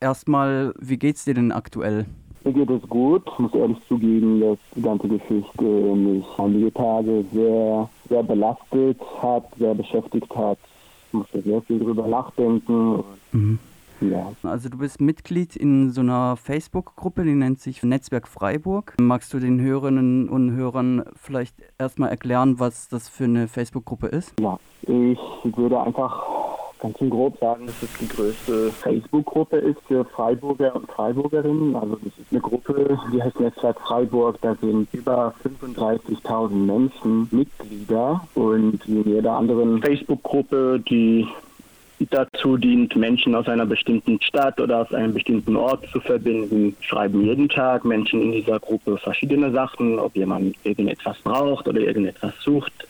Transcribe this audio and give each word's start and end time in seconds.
erstmal, 0.00 0.74
wie 0.78 0.96
geht's 0.96 1.24
dir 1.24 1.34
denn 1.34 1.52
aktuell? 1.52 2.06
Mir 2.44 2.52
geht 2.52 2.70
es 2.70 2.88
gut. 2.88 3.22
Ich 3.32 3.38
muss 3.38 3.54
ehrlich 3.54 3.78
zugeben, 3.86 4.40
dass 4.40 4.58
die 4.74 4.82
ganze 4.82 5.08
Geschichte 5.08 5.62
mich 5.62 6.24
einige 6.38 6.72
Tage 6.72 7.24
sehr, 7.32 7.88
sehr 8.08 8.22
belastet 8.22 8.98
hat, 9.20 9.44
sehr 9.58 9.74
beschäftigt 9.74 10.34
hat. 10.34 10.58
Ich 11.08 11.12
musste 11.12 11.42
sehr 11.42 11.60
viel 11.62 11.78
drüber 11.78 12.06
nachdenken. 12.06 13.04
Mhm. 13.32 13.58
Ja. 14.00 14.32
Also 14.42 14.70
du 14.70 14.78
bist 14.78 15.00
Mitglied 15.00 15.56
in 15.56 15.90
so 15.90 16.00
einer 16.00 16.36
Facebook-Gruppe, 16.36 17.24
die 17.24 17.34
nennt 17.34 17.60
sich 17.60 17.82
Netzwerk 17.82 18.28
Freiburg. 18.28 18.94
Magst 18.98 19.34
du 19.34 19.38
den 19.38 19.60
Hörerinnen 19.60 20.28
und 20.30 20.52
Hörern 20.52 21.04
vielleicht 21.16 21.56
erstmal 21.78 22.08
erklären, 22.08 22.58
was 22.58 22.88
das 22.88 23.10
für 23.10 23.24
eine 23.24 23.46
Facebook-Gruppe 23.46 24.06
ist? 24.06 24.32
Ja, 24.40 24.58
ich 24.82 25.18
würde 25.54 25.80
einfach 25.80 26.39
ganz 26.80 26.96
grob 26.98 27.38
sagen, 27.38 27.66
dass 27.66 27.82
es 27.82 27.90
die 27.98 28.08
größte 28.08 28.70
Facebook-Gruppe 28.72 29.58
ist 29.58 29.80
für 29.86 30.04
Freiburger 30.04 30.74
und 30.74 30.90
Freiburgerinnen. 30.90 31.76
Also 31.76 31.96
das 31.96 32.12
ist 32.18 32.30
eine 32.30 32.40
Gruppe, 32.40 32.98
die 33.12 33.22
heißt 33.22 33.38
Netzwerk 33.38 33.80
Freiburg. 33.80 34.38
Da 34.40 34.54
sind 34.56 34.88
über 34.92 35.34
35.000 35.44 36.50
Menschen 36.50 37.28
Mitglieder 37.30 38.26
und 38.34 38.80
wie 38.86 39.00
in 39.00 39.14
jeder 39.14 39.32
anderen 39.32 39.80
Facebook-Gruppe, 39.82 40.82
die 40.88 41.26
dazu 42.08 42.56
dient, 42.56 42.96
Menschen 42.96 43.34
aus 43.34 43.46
einer 43.46 43.66
bestimmten 43.66 44.20
Stadt 44.22 44.58
oder 44.58 44.80
aus 44.80 44.94
einem 44.94 45.12
bestimmten 45.12 45.54
Ort 45.56 45.86
zu 45.92 46.00
verbinden, 46.00 46.74
schreiben 46.80 47.22
jeden 47.22 47.48
Tag 47.48 47.84
Menschen 47.84 48.22
in 48.22 48.32
dieser 48.32 48.58
Gruppe 48.58 48.96
verschiedene 48.96 49.50
Sachen, 49.50 49.98
ob 49.98 50.16
jemand 50.16 50.56
irgendetwas 50.64 51.18
braucht 51.20 51.68
oder 51.68 51.80
irgendetwas 51.80 52.32
sucht 52.40 52.86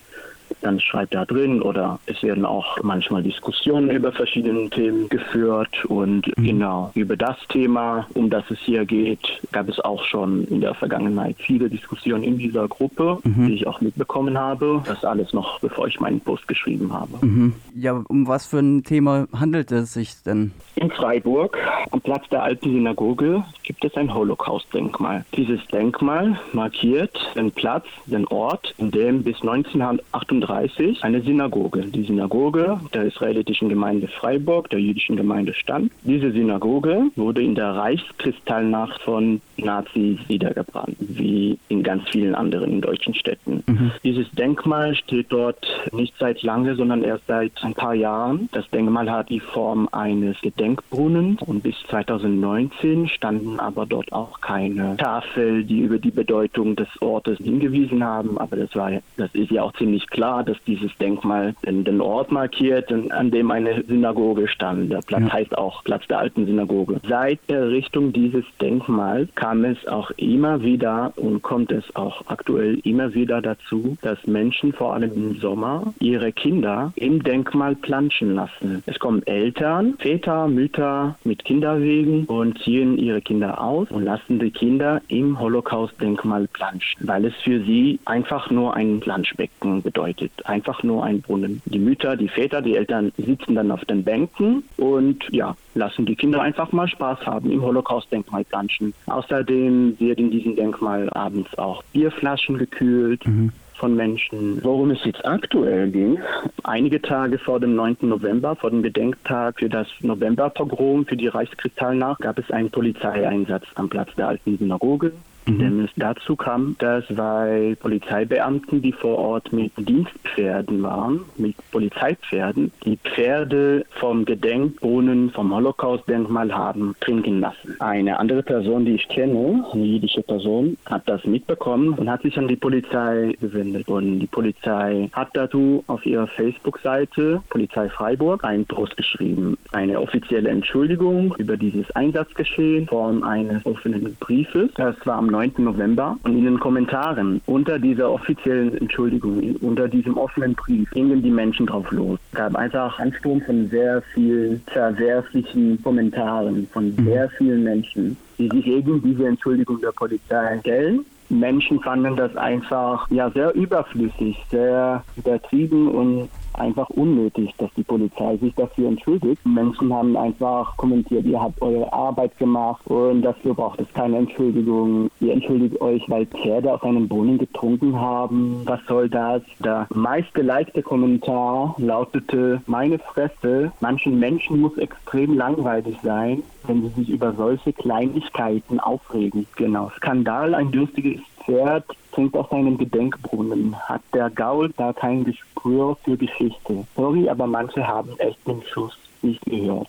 dann 0.61 0.81
schreibt 0.81 1.15
da 1.15 1.25
drin 1.25 1.63
oder 1.63 1.99
es 2.07 2.23
werden 2.23 2.45
auch 2.45 2.79
manchmal 2.83 3.23
Diskussionen 3.23 3.91
über 3.91 4.13
verschiedene 4.13 4.69
Themen 4.71 5.09
geführt 5.09 5.85
und 5.87 6.27
mhm. 6.37 6.45
genau 6.45 6.91
über 6.95 7.17
das 7.17 7.37
Thema, 7.49 8.07
um 8.15 8.31
das 8.31 8.45
es 8.51 8.59
hier 8.61 8.85
geht, 8.85 9.41
gab 9.53 9.69
es 9.69 9.81
auch 9.81 10.05
schon 10.05 10.45
in 10.45 10.61
der 10.61 10.75
Vergangenheit 10.75 11.37
viele 11.39 11.69
Diskussionen 11.69 12.23
in 12.23 12.39
dieser 12.39 12.69
Gruppe, 12.69 13.19
mhm. 13.25 13.47
die 13.47 13.55
ich 13.55 13.67
auch 13.67 13.81
mitbekommen 13.81 14.39
habe. 14.39 14.83
Das 14.87 15.05
alles 15.05 15.33
noch 15.33 15.61
bevor 15.61 15.87
ich 15.87 16.01
meinen 16.01 16.21
Post 16.21 16.47
geschrieben 16.49 16.93
habe. 16.93 17.25
Mhm. 17.25 17.55
Ja, 17.75 18.03
um 18.09 18.27
was 18.27 18.47
für 18.47 18.59
ein 18.59 18.83
Thema 18.83 19.27
handelt 19.33 19.73
es 19.73 19.95
sich 19.95 20.23
denn? 20.23 20.53
In 20.77 20.91
Freiburg, 20.91 21.59
am 21.91 22.01
Platz 22.01 22.29
der 22.31 22.43
alten 22.43 22.71
Synagoge, 22.71 23.45
gibt 23.63 23.85
es 23.85 23.95
ein 23.97 24.13
Holocaust-Denkmal. 24.13 25.25
Dieses 25.37 25.65
Denkmal 25.69 26.39
markiert 26.53 27.19
den 27.35 27.51
Platz, 27.53 27.87
den 28.07 28.27
Ort, 28.27 28.75
in 28.79 28.91
dem 28.91 29.23
bis 29.23 29.41
1938 29.41 30.50
1930 30.51 31.05
eine 31.05 31.21
Synagoge. 31.23 31.83
Die 31.83 32.03
Synagoge 32.03 32.81
der 32.93 33.05
israelitischen 33.05 33.69
Gemeinde 33.69 34.09
Freiburg, 34.09 34.71
der 34.71 34.81
jüdischen 34.81 35.17
Gemeinde 35.17 35.55
stand. 35.55 35.93
Diese 36.03 36.33
Synagoge 36.33 37.11
wurde 37.17 37.43
in 37.43 37.55
der 37.55 37.77
Reichskristallnacht 37.77 39.01
von 39.03 39.41
Nazis 39.57 40.19
niedergebrannt, 40.29 40.97
wie 40.99 41.59
in 41.69 41.83
ganz 41.83 42.09
vielen 42.11 42.35
anderen 42.35 42.81
deutschen 42.81 43.15
Städten. 43.15 43.63
Mhm. 43.67 43.93
Dieses 44.03 44.31
Denkmal 44.33 44.95
steht 44.95 45.27
dort 45.31 45.67
nicht 45.93 46.15
seit 46.19 46.43
lange, 46.43 46.75
sondern 46.75 47.03
erst 47.03 47.27
seit 47.27 47.53
ein 47.63 47.75
paar 47.75 47.95
Jahren. 47.95 48.49
Das 48.53 48.69
Denkmal 48.71 49.11
hat 49.11 49.29
die 49.29 49.41
Form 49.41 49.89
eines 49.93 50.41
Gedenkbrunnens 50.41 51.43
und 51.43 51.63
bis 51.63 51.77
2019 51.89 53.09
standen 53.09 53.61
aber 53.61 53.87
dort 53.87 54.13
auch 54.13 54.41
keine 54.41 54.97
Tafel, 54.97 55.65
die 55.65 55.81
über 55.81 55.99
die 55.99 56.11
Bedeutung 56.11 56.77
des 56.77 56.89
Ortes 57.01 57.39
hingewiesen 57.39 58.03
haben. 58.03 58.39
Aber 58.39 58.57
das 58.57 58.75
war, 58.75 58.91
das 59.17 59.35
ist 59.35 59.51
ja 59.51 59.63
auch 59.63 59.73
ziemlich 59.75 60.07
klar 60.09 60.40
dass 60.43 60.57
dieses 60.67 60.91
Denkmal 60.99 61.55
den, 61.65 61.85
den 61.85 62.01
Ort 62.01 62.31
markiert, 62.33 62.93
an 62.93 63.31
dem 63.31 63.51
eine 63.51 63.83
Synagoge 63.85 64.49
stand. 64.49 64.91
Der 64.93 65.01
Platz 65.07 65.23
ja. 65.23 65.33
heißt 65.33 65.59
auch 65.59 65.85
Platz 65.85 66.07
der 66.09 66.19
alten 66.19 66.47
Synagoge. 66.47 67.01
Seit 67.09 67.39
der 67.49 67.61
Errichtung 67.61 68.13
dieses 68.13 68.45
Denkmals 68.61 69.29
kam 69.35 69.65
es 69.65 69.87
auch 69.87 70.11
immer 70.17 70.63
wieder 70.63 71.13
und 71.17 71.43
kommt 71.43 71.73
es 71.73 71.85
auch 71.97 72.23
aktuell 72.27 72.79
immer 72.85 73.15
wieder 73.15 73.41
dazu, 73.43 73.97
dass 74.03 74.27
Menschen 74.27 74.73
vor 74.73 74.95
allem 74.95 75.13
im 75.15 75.41
Sommer 75.41 75.93
ihre 76.01 76.33
Kinder 76.33 76.93
im 76.97 77.23
Denkmal 77.23 77.77
planschen 77.77 78.35
lassen. 78.35 78.83
Es 78.87 78.99
kommen 78.99 79.23
Eltern, 79.27 79.95
Väter, 79.99 80.49
Mütter 80.49 81.17
mit 81.25 81.45
Kinderwegen 81.45 82.25
und 82.27 82.59
ziehen 82.63 82.99
ihre 82.99 83.21
Kinder 83.21 83.61
aus 83.61 83.91
und 83.91 84.05
lassen 84.05 84.39
die 84.39 84.51
Kinder 84.51 85.01
im 85.09 85.39
Holocaust-Denkmal 85.39 86.49
planschen, 86.49 87.07
weil 87.07 87.25
es 87.25 87.35
für 87.43 87.61
sie 87.65 87.99
einfach 88.05 88.51
nur 88.51 88.75
ein 88.75 89.01
Planschbecken 89.01 89.83
bedeutet 89.83 90.30
ist 90.37 90.47
einfach 90.47 90.83
nur 90.83 91.05
ein 91.05 91.21
Brunnen. 91.21 91.63
Die 91.67 91.79
Mütter, 91.79 92.17
die 92.17 92.29
Väter, 92.29 92.63
die 92.63 92.77
Eltern 92.77 93.13
sitzen 93.17 93.55
dann 93.55 93.71
auf 93.71 93.85
den 93.85 94.05
Bänken 94.05 94.65
und 94.77 95.25
ja, 95.31 95.57
lassen 95.75 96.07
die 96.07 96.17
Kinder 96.17 96.41
einfach 96.43 96.73
mal 96.73 96.89
Spaß 96.89 97.27
haben 97.27 97.51
im 97.51 97.63
Holocaust-Denkmal 97.63 98.45
planschen. 98.45 98.95
Außerdem 99.07 99.97
wird 99.99 100.19
in 100.19 100.31
diesem 100.31 100.57
Denkmal 100.57 101.09
abends 101.11 101.57
auch 101.59 101.83
Bierflaschen 101.93 102.59
gekühlt. 102.59 103.27
Mhm 103.27 103.53
von 103.81 103.97
Menschen. 103.97 104.63
Worum 104.63 104.91
es 104.91 105.03
jetzt 105.05 105.25
aktuell 105.25 105.91
ging, 105.91 106.21
einige 106.63 107.01
Tage 107.01 107.39
vor 107.39 107.59
dem 107.59 107.75
9. 107.75 107.97
November, 108.03 108.55
vor 108.55 108.71
dem 108.71 108.83
Gedenktag 108.83 109.59
für 109.59 109.71
das 109.71 109.89
Novemberpogrom 110.01 111.07
für 111.07 111.17
die 111.17 111.29
Reichskristallnacht, 111.29 112.21
gab 112.21 112.39
es 112.39 112.51
einen 112.51 112.71
Polizeieinsatz 112.71 113.65
am 113.75 113.89
Platz 113.89 114.15
der 114.17 114.29
alten 114.29 114.59
Synagoge. 114.59 115.13
Mhm. 115.47 115.59
Denn 115.59 115.85
es 115.85 115.91
dazu 115.97 116.37
kam, 116.37 116.77
dass 116.79 117.07
zwei 117.07 117.77
Polizeibeamten, 117.81 118.83
die 118.83 118.93
vor 118.93 119.19
Ort 119.19 119.53
mit 119.53 119.73
Dienstpferden 119.77 120.83
waren, 120.83 121.21
mit 121.37 121.57
Polizeipferden, 121.71 122.73
die 122.85 122.97
Pferde 122.97 123.85
vom 123.91 124.25
Gedenkbrunnen 124.25 125.31
vom 125.31 125.55
Holocaust-Denkmal 125.55 126.53
haben 126.53 126.95
trinken 127.01 127.41
lassen. 127.41 127.77
Eine 127.79 128.19
andere 128.19 128.43
Person, 128.43 128.85
die 128.85 128.95
ich 128.95 129.09
kenne, 129.09 129.65
eine 129.73 129.85
jüdische 129.85 130.23
Person, 130.23 130.77
hat 130.87 131.09
das 131.09 131.25
mitbekommen 131.25 131.95
und 131.95 132.11
hat 132.11 132.23
sich 132.23 132.37
an 132.39 132.49
die 132.49 132.57
Polizei 132.57 133.35
gewendet. 133.41 133.89
Und 133.89 134.21
die 134.21 134.27
Polizei 134.27 135.09
hat 135.13 135.29
dazu 135.35 135.85
auf 135.87 136.05
ihrer 136.05 136.27
Facebook-Seite 136.27 137.43
Polizei 137.51 137.89
Freiburg 137.89 138.45
einen 138.45 138.67
Post 138.67 138.97
geschrieben. 138.97 139.57
Eine 139.73 140.01
offizielle 140.01 140.51
Entschuldigung 140.51 141.35
über 141.39 141.57
dieses 141.57 141.91
Einsatzgeschehen 141.93 142.81
in 142.81 142.87
Form 142.87 143.23
eines 143.23 143.65
offenen 143.67 144.17
Briefes. 144.21 144.71
Das 144.75 144.95
war 145.05 145.19
am 145.19 145.30
9. 145.31 145.53
November 145.59 146.19
und 146.23 146.37
in 146.37 146.45
den 146.45 146.61
Kommentaren 146.61 147.41
unter 147.47 147.79
dieser 147.79 148.11
offiziellen 148.11 148.77
Entschuldigung, 148.79 149.57
unter 149.61 149.89
diesem 149.89 150.17
offenen 150.17 150.55
Brief 150.55 150.91
gingen 150.91 151.23
die 151.23 151.31
Menschen 151.31 151.67
drauf 151.67 151.91
los. 151.91 152.19
Es 152.33 152.39
gab 152.39 152.55
einfach 152.57 152.99
einen 152.99 153.15
Sturm 153.15 153.41
von 153.43 153.69
sehr 153.69 154.03
vielen 154.15 154.61
verwerflichen 154.67 155.83
Kommentaren 155.83 156.67
von 156.73 156.95
mhm. 156.95 157.05
sehr 157.05 157.29
vielen 157.31 157.65
Menschen, 157.65 158.17
die 158.39 158.49
sich 158.49 158.65
gegen 158.65 159.03
diese 159.03 159.27
Entschuldigung 159.27 159.81
der 159.81 159.93
Polizei 159.93 160.59
stellen. 160.61 161.05
Menschen 161.31 161.81
fanden 161.81 162.17
das 162.17 162.37
einfach 162.37 163.09
ja 163.11 163.31
sehr 163.31 163.55
überflüssig, 163.55 164.37
sehr 164.51 165.05
übertrieben 165.17 165.89
und 165.89 166.29
einfach 166.55 166.89
unnötig, 166.91 167.55
dass 167.59 167.71
die 167.77 167.83
Polizei 167.83 168.37
sich 168.37 168.55
dafür 168.55 168.89
entschuldigt. 168.89 169.45
Menschen 169.47 169.93
haben 169.93 170.17
einfach 170.17 170.77
kommentiert, 170.77 171.25
ihr 171.25 171.41
habt 171.41 171.61
eure 171.63 171.93
Arbeit 171.93 172.37
gemacht 172.39 172.87
und 172.87 173.23
dafür 173.23 173.55
braucht 173.55 173.81
es 173.81 173.93
keine 173.95 174.19
Entschuldigung. 174.19 175.11
Ihr 175.21 175.33
entschuldigt 175.33 175.81
euch, 175.81 176.09
weil 176.09 176.27
Pferde 176.27 176.73
aus 176.73 176.83
einem 176.83 177.09
Brunnen 177.09 177.39
getrunken 177.39 177.99
haben. 177.99 178.63
Was 178.65 178.81
soll 178.87 179.09
das? 179.09 179.43
Der 179.65 179.87
meistgelikte 179.95 180.83
Kommentar 180.83 181.75
lautete, 181.79 182.63
meine 182.67 182.99
Fresse, 182.99 183.73
manchen 183.81 184.19
Menschen 184.19 184.61
muss 184.61 184.77
extrem 184.79 185.37
langweilig 185.37 185.97
sein, 186.03 186.43
wenn 186.67 186.83
sie 186.83 187.01
sich 187.01 187.11
über 187.11 187.33
solche 187.33 187.73
Kleinigkeiten 187.73 188.81
aufregen. 188.81 189.47
Genau. 189.57 189.91
Skandal, 189.97 190.55
ein 190.55 190.71
dürstiges 190.71 191.21
Pferd 191.45 191.85
trinkt 192.13 192.37
aus 192.37 192.49
seinem 192.51 192.79
Gedenkbrunnen. 192.79 193.77
Hat 193.89 194.03
der 194.15 194.31
Gaul 194.31 194.73
da 194.77 194.93
kein 194.93 195.25
Gespür 195.25 195.97
für 196.05 196.17
Geschichte? 196.17 196.87
Sorry, 196.97 197.29
aber 197.29 197.47
manche 197.47 197.87
haben 197.87 198.19
echt 198.19 198.47
den 198.47 198.63
Schuss 198.63 198.97
nicht 199.23 199.45
gehört. 199.45 199.89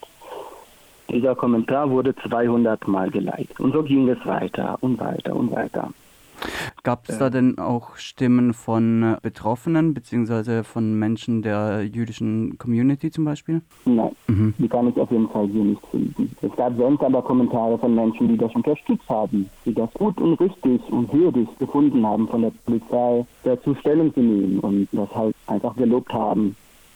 Dieser 1.09 1.35
Kommentar 1.35 1.89
wurde 1.89 2.15
200 2.15 2.87
Mal 2.87 3.09
geliked. 3.09 3.59
Und 3.59 3.73
so 3.73 3.83
ging 3.83 4.07
es 4.07 4.25
weiter 4.25 4.77
und 4.81 4.99
weiter 4.99 5.35
und 5.35 5.51
weiter. 5.51 5.89
Gab 6.83 7.07
es 7.07 7.17
da 7.17 7.29
denn 7.29 7.57
auch 7.57 7.95
Stimmen 7.97 8.53
von 8.53 9.03
äh, 9.03 9.17
Betroffenen 9.21 9.93
beziehungsweise 9.93 10.63
von 10.63 10.97
Menschen 10.97 11.41
der 11.41 11.83
jüdischen 11.83 12.57
Community 12.57 13.11
zum 13.11 13.25
Beispiel? 13.25 13.61
Nein, 13.85 14.11
mhm. 14.27 14.53
die 14.57 14.67
kann 14.67 14.87
ich 14.87 14.97
auf 14.97 15.11
jeden 15.11 15.29
Fall 15.29 15.47
hier 15.47 15.63
nicht 15.63 15.85
finden. 15.87 16.35
Es 16.41 16.55
gab 16.55 16.75
sonst 16.77 17.03
aber 17.03 17.21
Kommentare 17.21 17.77
von 17.77 17.93
Menschen, 17.93 18.27
die 18.27 18.37
das 18.37 18.53
unterstützt 18.55 19.07
haben, 19.09 19.49
die 19.65 19.73
das 19.73 19.91
gut 19.93 20.19
und 20.19 20.39
richtig 20.39 20.81
und 20.89 21.11
würdig 21.13 21.47
gefunden 21.59 22.05
haben, 22.05 22.27
von 22.27 22.41
der 22.41 22.51
Polizei 22.65 23.25
dazu 23.43 23.75
Stellung 23.75 24.13
zu 24.13 24.21
nehmen 24.21 24.59
und 24.59 24.87
das 24.91 25.13
halt 25.13 25.35
einfach 25.47 25.75
gelobt 25.75 26.11
haben 26.13 26.55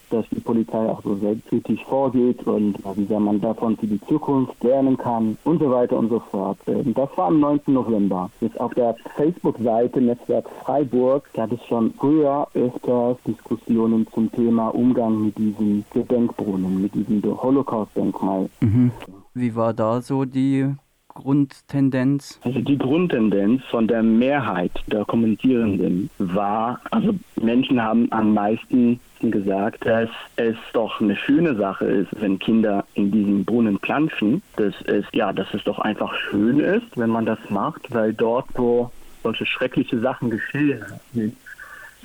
dass 0.09 0.25
die 0.29 0.39
Polizei 0.39 0.89
auch 0.89 1.01
so 1.03 1.15
selbstkritisch 1.15 1.83
vorgeht 1.85 2.45
und 2.45 2.77
wie 2.95 3.05
sehr 3.05 3.19
man 3.19 3.41
davon 3.41 3.77
für 3.77 3.87
die 3.87 4.01
Zukunft 4.01 4.63
lernen 4.63 4.97
kann 4.97 5.37
und 5.43 5.59
so 5.59 5.71
weiter 5.71 5.97
und 5.97 6.09
so 6.09 6.19
fort. 6.19 6.57
Ähm, 6.67 6.93
das 6.93 7.09
war 7.15 7.27
am 7.27 7.39
9. 7.39 7.61
November. 7.67 8.29
Jetzt 8.41 8.59
auf 8.59 8.73
der 8.73 8.95
Facebook-Seite 9.15 10.01
Netzwerk 10.01 10.49
Freiburg 10.63 11.29
gab 11.33 11.51
es 11.51 11.63
schon 11.65 11.93
früher 11.93 12.47
öfters 12.53 13.17
Diskussionen 13.25 14.07
zum 14.13 14.31
Thema 14.31 14.69
Umgang 14.69 15.25
mit 15.25 15.37
diesem 15.37 15.83
Gedenkbrunnen, 15.93 16.81
mit 16.81 16.93
diesem 16.93 17.21
Holocaust-Denkmal. 17.23 18.49
Mhm. 18.61 18.91
Wie 19.33 19.55
war 19.55 19.73
da 19.73 20.01
so 20.01 20.25
die 20.25 20.73
Grundtendenz? 21.15 22.39
Also 22.43 22.59
die 22.59 22.77
Grundtendenz 22.77 23.63
von 23.71 23.87
der 23.87 24.03
Mehrheit 24.03 24.71
der 24.87 25.05
Kommentierenden 25.05 26.09
war, 26.19 26.79
also 26.91 27.15
Menschen 27.41 27.81
haben 27.81 28.11
am 28.11 28.33
meisten 28.33 28.99
gesagt, 29.21 29.85
dass 29.85 30.09
es 30.35 30.57
doch 30.73 31.01
eine 31.01 31.15
schöne 31.15 31.55
Sache 31.55 31.85
ist, 31.85 32.09
wenn 32.21 32.37
Kinder 32.37 32.85
in 32.93 33.11
diesem 33.11 33.45
Brunnen 33.45 33.79
planschen. 33.79 34.43
Dass 34.57 34.75
es, 34.85 35.05
ja, 35.13 35.33
dass 35.33 35.51
es 35.53 35.63
doch 35.63 35.79
einfach 35.79 36.13
schön 36.29 36.59
ist, 36.59 36.95
wenn 36.95 37.09
man 37.09 37.25
das 37.25 37.39
macht, 37.49 37.91
weil 37.93 38.13
dort, 38.13 38.47
wo 38.53 38.91
solche 39.23 39.45
schreckliche 39.45 39.99
Sachen 39.99 40.29
geschehen 40.29 40.83
sind, 41.13 41.35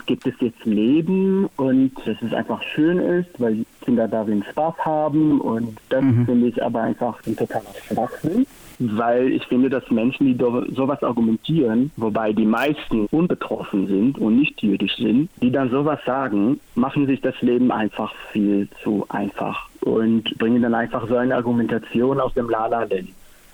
gibt 0.07 0.27
es 0.27 0.35
jetzt 0.41 0.65
Leben 0.65 1.47
und 1.57 1.93
dass 2.07 2.17
es 2.23 2.33
einfach 2.33 2.63
schön 2.63 2.99
ist, 2.99 3.29
weil 3.39 3.67
Kinder 3.83 4.09
darin 4.09 4.43
Spaß 4.43 4.75
haben 4.79 5.41
und 5.41 5.79
das 5.91 6.03
mhm. 6.03 6.25
finde 6.25 6.47
ich 6.47 6.63
aber 6.63 6.83
einfach 6.83 7.21
ein 7.27 7.37
totaler 7.37 7.75
Schwachsinn 7.87 8.47
weil 8.81 9.33
ich 9.33 9.45
finde, 9.47 9.69
dass 9.69 9.89
Menschen, 9.91 10.27
die 10.27 10.75
sowas 10.75 11.03
argumentieren, 11.03 11.91
wobei 11.97 12.33
die 12.33 12.47
meisten 12.47 13.07
unbetroffen 13.07 13.87
sind 13.87 14.19
und 14.19 14.39
nicht 14.39 14.63
jüdisch 14.63 14.97
sind, 14.97 15.29
die 15.41 15.53
dann 15.53 15.71
sowas 15.71 16.01
sagen, 16.07 16.59
machen 16.75 17.07
sich 17.07 17.21
das 17.21 17.41
Leben 17.43 17.71
einfach 17.71 18.13
viel 18.33 18.69
zu 18.83 19.05
einfach 19.11 19.69
und 19.83 20.37
bringen 20.39 20.63
dann 20.63 20.75
einfach 20.75 21.07
so 21.09 21.17
eine 21.17 21.37
Argumentation 21.37 22.21
aus 22.21 22.33
dem 22.35 22.49
Lala-Land 22.49 23.11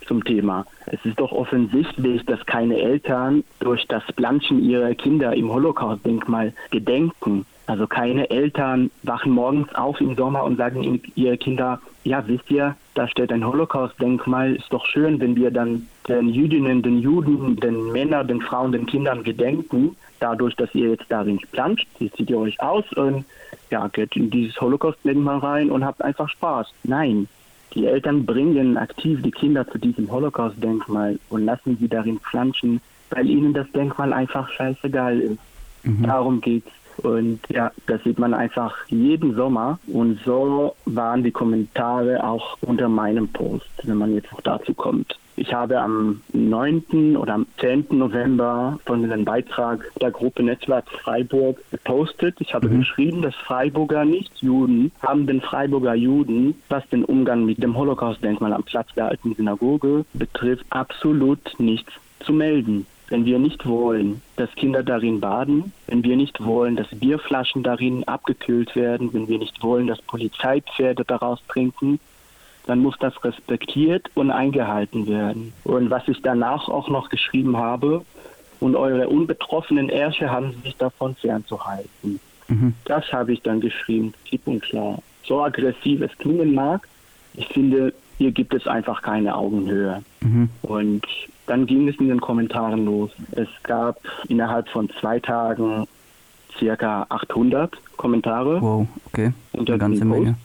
zum 0.07 0.23
Thema. 0.25 0.65
Es 0.87 1.05
ist 1.05 1.19
doch 1.19 1.33
offensichtlich, 1.33 2.25
dass 2.27 2.45
keine 2.47 2.79
Eltern 2.79 3.43
durch 3.59 3.85
das 3.89 4.05
Planschen 4.15 4.63
ihrer 4.63 4.95
Kinder 4.95 5.35
im 5.35 5.53
Holocaust-Denkmal 5.53 6.53
gedenken. 6.71 7.45
Also 7.67 7.89
keine 7.89 8.31
Eltern 8.31 8.93
wachen 9.03 9.33
morgens 9.33 9.75
auf 9.75 10.01
im 10.01 10.15
Sommer 10.15 10.45
und 10.45 10.57
sagen 10.57 11.01
ihre 11.17 11.37
Kinder, 11.37 11.81
ja, 12.05 12.23
wisst 12.29 12.49
ihr, 12.53 12.77
da 12.97 13.07
steht 13.07 13.31
ein 13.31 13.47
Holocaust-Denkmal. 13.47 14.57
Ist 14.57 14.73
doch 14.73 14.87
schön, 14.87 15.21
wenn 15.21 15.37
wir 15.37 15.51
dann 15.51 15.87
den 16.09 16.29
Jüdinnen, 16.29 16.83
den 16.83 16.99
Juden, 16.99 17.57
den 17.57 17.93
Männern, 17.93 18.27
den 18.27 18.41
Frauen, 18.41 18.73
den 18.73 18.87
Kindern 18.87 19.23
gedenken, 19.23 19.97
dadurch, 20.19 20.57
dass 20.57 20.75
ihr 20.75 20.91
jetzt 20.91 21.05
darin 21.11 21.39
planscht. 21.53 21.87
Jetzt 21.99 22.17
zieht 22.17 22.31
ihr 22.31 22.39
euch 22.39 22.59
aus 22.61 22.91
und 22.95 23.25
ja, 23.71 23.87
geht 23.89 24.17
in 24.17 24.31
dieses 24.31 24.59
Holocaust-Denkmal 24.61 25.39
rein 25.39 25.71
und 25.71 25.85
habt 25.85 26.03
einfach 26.03 26.29
Spaß. 26.31 26.69
Nein, 26.85 27.29
die 27.75 27.87
Eltern 27.87 28.25
bringen 28.25 28.79
aktiv 28.79 29.21
die 29.23 29.31
Kinder 29.31 29.69
zu 29.69 29.79
diesem 29.79 30.11
Holocaust-Denkmal 30.11 31.19
und 31.29 31.45
lassen 31.45 31.77
sie 31.79 31.89
darin 31.89 32.19
planschen, 32.19 32.81
weil 33.11 33.29
ihnen 33.29 33.53
das 33.53 33.71
Denkmal 33.73 34.15
einfach 34.15 34.49
scheißegal 34.49 35.21
ist. 35.21 35.39
Mhm. 35.83 36.03
Darum 36.03 36.41
geht's. 36.41 36.71
Und 36.99 37.41
ja, 37.49 37.71
das 37.87 38.03
sieht 38.05 38.19
man 38.19 38.35
einfach 38.35 38.75
jeden 38.89 39.35
Sommer. 39.35 39.79
Und 39.87 40.21
so 40.25 40.75
waren 40.87 41.23
die 41.23 41.33
Kommentare 41.33 42.25
auch 42.25 42.57
unter 42.63 42.89
meinem 42.89 43.29
Post, 43.29 43.71
wenn 43.85 43.99
man 43.99 44.15
jetzt 44.15 44.33
auch 44.33 44.41
dazu 44.41 44.75
kommt. 44.75 45.19
Ich 45.39 45.53
habe 45.53 45.79
am 45.79 46.23
9. 46.33 47.17
oder 47.19 47.35
am 47.35 47.47
10. 47.61 47.89
November 47.91 48.79
von 48.87 49.05
einem 49.05 49.27
Beitrag 49.27 49.93
der 50.01 50.11
Gruppe 50.11 50.43
Netzwerk 50.43 50.89
Freiburg 50.89 51.59
gepostet. 51.71 52.37
Ich 52.41 52.55
habe 52.55 52.69
mhm. 52.69 52.79
geschrieben, 52.79 53.21
dass 53.21 53.35
Freiburger 53.35 54.07
Nicht-Juden 54.07 54.93
haben 55.03 55.27
den 55.27 55.43
Freiburger 55.43 55.95
Juden, 55.95 56.55
was 56.71 56.89
den 56.89 57.05
Umgang 57.05 57.45
mit 57.45 57.63
dem 57.63 57.77
Holocaust-Denkmal 57.77 58.55
am 58.55 58.63
Platz 58.63 58.89
der 58.97 59.09
alten 59.09 59.35
Synagoge 59.35 60.07
betrifft, 60.15 60.65
absolut 60.71 61.41
nichts 61.59 61.93
zu 62.21 62.33
melden 62.33 62.87
wenn 63.09 63.25
wir 63.25 63.39
nicht 63.39 63.67
wollen, 63.67 64.21
dass 64.37 64.51
Kinder 64.57 64.83
darin 64.83 65.21
baden, 65.21 65.73
wenn 65.87 66.03
wir 66.03 66.17
nicht 66.17 66.45
wollen, 66.45 66.77
dass 66.77 66.89
Bierflaschen 66.89 67.63
darin 67.63 68.05
abgekühlt 68.05 68.75
werden, 68.75 69.13
wenn 69.13 69.29
wir 69.29 69.39
nicht 69.39 69.63
wollen, 69.63 69.87
dass 69.87 70.03
Polizeipferde 70.03 71.05
daraus 71.05 71.41
trinken, 71.49 72.01
dann 72.67 72.81
muss 72.81 72.97
das 72.99 73.23
respektiert 73.23 74.11
und 74.15 74.31
eingehalten 74.33 75.07
werden. 75.07 75.53
Und 75.63 75.89
was 75.91 76.09
ich 76.09 76.21
danach 76.23 76.69
auch 76.69 76.89
noch 76.89 77.09
geschrieben 77.11 77.57
habe, 77.57 78.05
und 78.61 78.77
eure 78.77 79.09
unbetroffenen 79.09 79.89
Ärsche 79.89 80.31
haben 80.31 80.55
sich 80.63 80.77
davon 80.77 81.15
fernzuhalten. 81.17 82.21
Mhm. 82.49 82.75
Das 82.85 83.13
habe 83.13 83.33
ich 83.33 83.43
dann 83.43 83.61
geschrieben, 83.61 84.15
klipp 84.25 84.47
und 84.47 84.63
klar. 84.63 85.03
So 85.25 85.43
aggressiv 85.43 86.01
es 86.01 86.17
klingen 86.19 86.55
mag, 86.55 86.89
ich 87.35 87.47
finde, 87.49 87.93
hier 88.19 88.33
gibt 88.33 88.55
es 88.55 88.67
einfach 88.67 89.03
keine 89.03 89.37
Augenhöhe. 89.37 90.03
Mhm. 90.21 90.49
Und 90.63 91.07
dann 91.47 91.67
ging 91.67 91.89
es 91.89 91.97
in 91.97 92.09
den 92.09 92.21
Kommentaren 92.21 92.85
los. 92.85 93.11
Es 93.33 93.49
gab 93.63 94.01
innerhalb 94.29 94.69
von 94.69 94.91
zwei 95.01 95.21
Tagen 95.21 95.87
circa 96.59 97.07
800 97.09 97.73
Kommentare. 97.97 98.61
Wow, 98.61 98.87
okay. 99.07 99.33
Eine 99.53 99.79
ganze 99.79 100.05
Menge. 100.05 100.37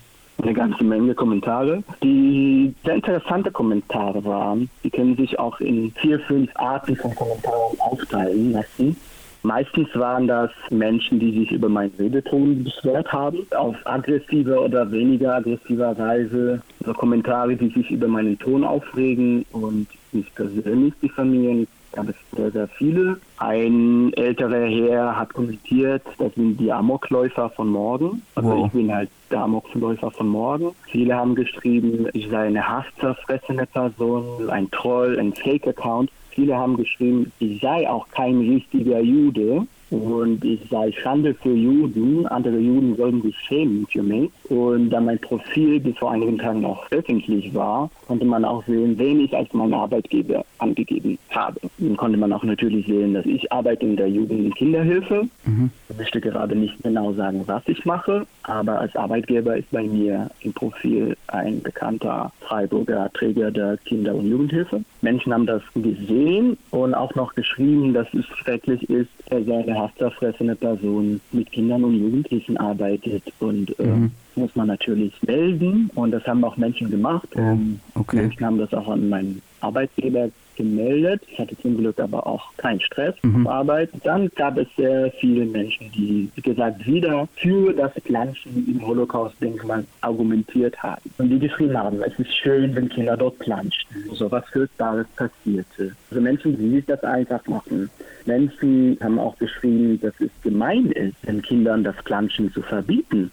Eine 0.42 0.54
ganze 0.54 0.84
Menge 0.84 1.14
Kommentare, 1.14 1.84
die 2.02 2.74
sehr 2.84 2.96
interessante 2.96 3.52
Kommentare 3.52 4.24
waren. 4.26 4.72
Die 4.84 4.90
können 4.90 5.16
sich 5.16 5.38
auch 5.38 5.60
in 5.60 5.92
vier, 5.92 6.20
fünf 6.22 6.50
Arten 6.56 6.96
von 6.96 7.14
Kommentaren 7.14 7.80
aufteilen 7.80 8.52
lassen. 8.54 8.96
Meistens 9.44 9.88
waren 9.96 10.28
das 10.28 10.52
Menschen, 10.70 11.20
die 11.20 11.40
sich 11.40 11.52
über 11.52 11.68
meinen 11.68 11.94
Redeton 11.98 12.64
beschwert 12.64 13.12
haben, 13.12 13.40
auf 13.56 13.76
aggressive 13.86 14.60
oder 14.60 14.92
weniger 14.92 15.36
aggressiver 15.36 15.98
Weise. 15.98 16.62
Also 16.80 16.94
Kommentare, 16.94 17.56
die 17.56 17.70
sich 17.70 17.90
über 17.90 18.08
meinen 18.08 18.38
Ton 18.38 18.64
aufregen 18.64 19.46
und 19.52 19.88
mich 20.12 20.34
persönlich 20.36 20.94
diffamieren. 21.02 21.68
Gab 21.94 22.08
es 22.08 22.16
sehr, 22.34 22.52
sehr 22.52 22.68
viele. 22.70 23.18
Ein 23.38 24.14
älterer 24.14 24.66
Herr 24.66 25.18
hat 25.18 25.34
kommentiert, 25.34 26.04
das 26.20 26.34
sind 26.36 26.58
die 26.58 26.72
Amokläufer 26.72 27.50
von 27.50 27.68
morgen. 27.68 28.22
Also 28.36 28.50
wow. 28.50 28.66
ich 28.66 28.72
bin 28.72 28.94
halt 28.94 29.10
der 29.30 29.42
Amokläufer 29.42 30.10
von 30.12 30.28
morgen. 30.28 30.72
Viele 30.86 31.16
haben 31.16 31.36
geschrieben, 31.36 32.08
ich 32.14 32.30
sei 32.30 32.48
eine 32.48 32.66
hasszerfressene 32.66 33.66
Person, 33.66 34.50
ein 34.50 34.72
Troll, 34.72 35.20
ein 35.20 35.34
Fake-Account. 35.34 36.10
Viele 36.32 36.56
haben 36.56 36.78
geschrieben, 36.78 37.32
ich 37.40 37.62
sei 37.62 37.90
auch 37.90 38.08
kein 38.10 38.40
richtiger 38.40 39.00
Jude 39.00 39.68
und 39.92 40.44
ich 40.46 40.62
sei 40.70 40.92
Schande 40.92 41.34
für 41.34 41.54
Juden. 41.54 42.26
Andere 42.28 42.58
Juden 42.58 42.96
sollen 42.96 43.22
sich 43.22 43.38
schämen 43.40 43.86
für 43.92 44.02
mich. 44.02 44.32
Und 44.50 44.90
da 44.90 45.02
mein 45.02 45.20
Profil 45.20 45.80
bis 45.80 45.98
vor 45.98 46.12
einigen 46.12 46.38
Tagen 46.38 46.66
auch 46.66 46.90
öffentlich 46.92 47.54
war, 47.54 47.90
konnte 48.08 48.26
man 48.26 48.46
auch 48.46 48.66
sehen, 48.66 48.98
wen 48.98 49.20
ich 49.20 49.36
als 49.36 49.54
mein 49.54 49.74
Arbeitgeber 49.74 50.46
angegeben 50.60 51.18
habe. 51.30 51.60
Dann 51.78 51.98
konnte 51.98 52.18
man 52.18 52.32
auch 52.32 52.44
natürlich 52.44 52.88
sehen, 52.88 53.14
dass 53.14 53.26
ich 53.26 53.52
arbeite 53.52 53.86
in 53.86 53.98
der 53.98 54.08
Jugend- 54.08 54.46
und 54.46 54.56
Kinderhilfe. 54.56 55.28
Mhm. 55.46 55.70
Ich 55.90 55.98
möchte 55.98 56.22
gerade 56.22 56.56
nicht 56.56 56.82
genau 56.84 57.12
sagen, 57.14 57.44
was 57.46 57.64
ich 57.68 57.84
mache, 57.86 58.26
aber 58.44 58.80
als 58.80 58.96
Arbeitgeber 58.96 59.58
ist 59.58 59.70
bei 59.72 59.84
mir 59.84 60.30
im 60.42 60.54
Profil 60.54 61.18
ein 61.28 61.62
bekannter 61.62 62.32
Freiburger 62.40 63.12
Träger 63.14 63.52
der 63.52 63.78
Kinder- 63.78 64.16
und 64.16 64.30
Jugendhilfe. 64.30 64.84
Menschen 65.02 65.34
haben 65.34 65.46
das 65.46 65.62
gesehen 65.74 66.58
und 66.72 66.94
auch 66.94 67.14
noch 67.16 67.36
geschrieben, 67.36 67.94
dass 67.94 68.08
es 68.14 68.26
schrecklich 68.26 68.90
ist, 68.90 69.10
er 69.30 69.44
sei 69.44 69.64
eine 69.82 69.92
hasserfressene 69.92 70.56
Person 70.56 71.22
mit 71.32 71.52
Kindern 71.52 71.84
und 71.84 71.96
Jugendlichen 71.96 72.58
arbeitet 72.58 73.24
und 73.40 73.78
äh, 73.80 73.84
mhm. 73.84 74.12
muss 74.36 74.56
man 74.56 74.68
natürlich 74.68 75.14
melden 75.24 75.90
und 75.96 76.12
das 76.12 76.26
haben 76.26 76.44
auch 76.44 76.58
Menschen 76.58 76.90
gemacht. 76.90 77.28
Oh, 77.36 77.58
okay. 77.96 78.18
Menschen 78.18 78.46
haben 78.46 78.58
das 78.58 78.74
auch 78.74 78.88
an 78.88 79.10
meinen 79.10 79.42
Arbeitgeber 79.62 80.30
gemeldet. 80.62 81.22
Ich 81.28 81.40
hatte 81.40 81.58
zum 81.58 81.78
Glück 81.78 82.00
aber 82.00 82.26
auch 82.26 82.56
keinen 82.58 82.80
Stress 82.82 83.16
mhm. 83.24 83.48
auf 83.48 83.54
Arbeit. 83.54 83.90
Dann 84.04 84.30
gab 84.36 84.58
es 84.58 84.68
sehr 84.78 85.12
viele 85.20 85.46
Menschen, 85.46 85.92
die, 85.92 86.30
wie 86.36 86.42
gesagt, 86.42 86.86
wieder 86.86 87.28
für 87.36 87.74
das 87.74 87.92
Planschen 88.04 88.68
im 88.68 88.86
Holocaust-Denkmal 88.86 89.86
argumentiert 90.02 90.82
haben. 90.82 91.02
Und 91.18 91.30
die 91.30 91.40
geschrieben 91.40 91.78
haben, 91.78 92.02
es 92.04 92.18
ist 92.20 92.36
schön, 92.36 92.76
wenn 92.76 92.90
Kinder 92.90 93.18
dort 93.18 93.40
planschen. 93.40 93.90
So 94.14 94.32
was 94.32 94.48
Furchtbares 94.50 95.08
passierte. 95.16 95.96
Also 96.10 96.22
Menschen, 96.22 96.58
die 96.58 96.70
sich 96.70 96.86
das 96.86 97.04
einfach 97.04 97.46
machen. 97.48 97.90
Menschen 98.26 98.98
haben 99.02 99.18
auch 99.18 99.38
geschrieben, 99.38 100.00
dass 100.02 100.14
es 100.20 100.30
gemein 100.44 100.92
ist, 100.92 101.16
den 101.28 101.42
Kindern 101.42 101.84
das 101.84 101.96
Planschen 102.04 102.52
zu 102.54 102.62
verbieten. 102.62 103.32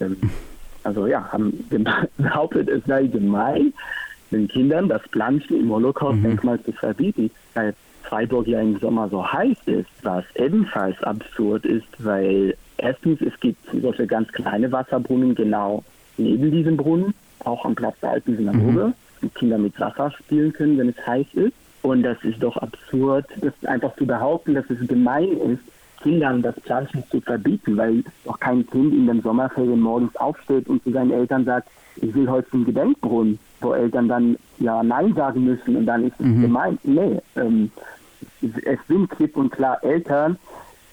Ähm, 0.00 0.16
also 0.84 1.06
ja, 1.06 1.30
haben 1.32 1.52
behauptet, 2.16 2.68
es 2.68 2.82
sei 2.86 3.06
gemein, 3.06 3.72
den 4.30 4.48
Kindern 4.48 4.88
das 4.88 5.02
Planschen 5.08 5.60
im 5.60 5.70
Holocaust-Denkmal 5.70 6.58
mhm. 6.58 6.64
zu 6.64 6.72
verbieten, 6.72 7.30
weil 7.54 7.74
Freiburg 8.02 8.46
ja 8.46 8.60
im 8.60 8.78
Sommer 8.78 9.08
so 9.08 9.24
heiß 9.24 9.56
ist, 9.66 9.88
was 10.02 10.24
ebenfalls 10.34 11.00
absurd 11.02 11.64
ist, 11.64 11.86
weil 11.98 12.56
erstens, 12.78 13.20
es 13.20 13.38
gibt 13.40 13.58
solche 13.80 14.06
ganz 14.06 14.28
kleine 14.32 14.70
Wasserbrunnen 14.72 15.34
genau 15.34 15.84
neben 16.16 16.50
diesem 16.50 16.76
Brunnen, 16.76 17.14
auch 17.44 17.64
am 17.64 17.74
Platz 17.74 17.96
der 18.00 18.10
alten 18.10 18.36
Synagoge, 18.36 18.86
mhm. 18.88 18.94
die 19.22 19.28
Kinder 19.30 19.58
mit 19.58 19.78
Wasser 19.78 20.10
spielen 20.12 20.52
können, 20.52 20.78
wenn 20.78 20.88
es 20.88 21.06
heiß 21.06 21.26
ist. 21.34 21.54
Und 21.82 22.02
das 22.02 22.18
ist 22.22 22.42
doch 22.42 22.56
absurd, 22.58 23.26
das 23.40 23.52
einfach 23.64 23.94
zu 23.96 24.06
behaupten, 24.06 24.54
dass 24.54 24.68
es 24.68 24.86
gemein 24.86 25.30
ist, 25.38 25.62
Kindern 26.02 26.42
das 26.42 26.58
Planschen 26.60 27.04
zu 27.10 27.20
verbieten, 27.20 27.76
weil 27.76 28.02
doch 28.24 28.38
kein 28.40 28.66
Kind 28.66 28.92
in 28.92 29.06
den 29.06 29.22
Sommerferien 29.22 29.80
morgens 29.80 30.14
aufsteht 30.16 30.68
und 30.68 30.82
zu 30.82 30.90
seinen 30.90 31.10
Eltern 31.10 31.44
sagt, 31.44 31.68
ich 32.00 32.14
will 32.14 32.28
heute 32.28 32.50
zum 32.50 32.64
Gedenkbrunnen, 32.64 33.38
wo 33.60 33.72
Eltern 33.72 34.08
dann 34.08 34.36
ja 34.58 34.82
Nein 34.82 35.14
sagen 35.14 35.44
müssen 35.44 35.76
und 35.76 35.86
dann 35.86 36.04
ist 36.04 36.18
es 36.18 36.26
mhm. 36.26 36.42
gemeint. 36.42 36.80
Nee, 36.84 37.20
ähm, 37.36 37.70
es 38.42 38.78
sind 38.88 39.08
klipp 39.10 39.36
und 39.36 39.50
klar 39.50 39.82
Eltern, 39.82 40.36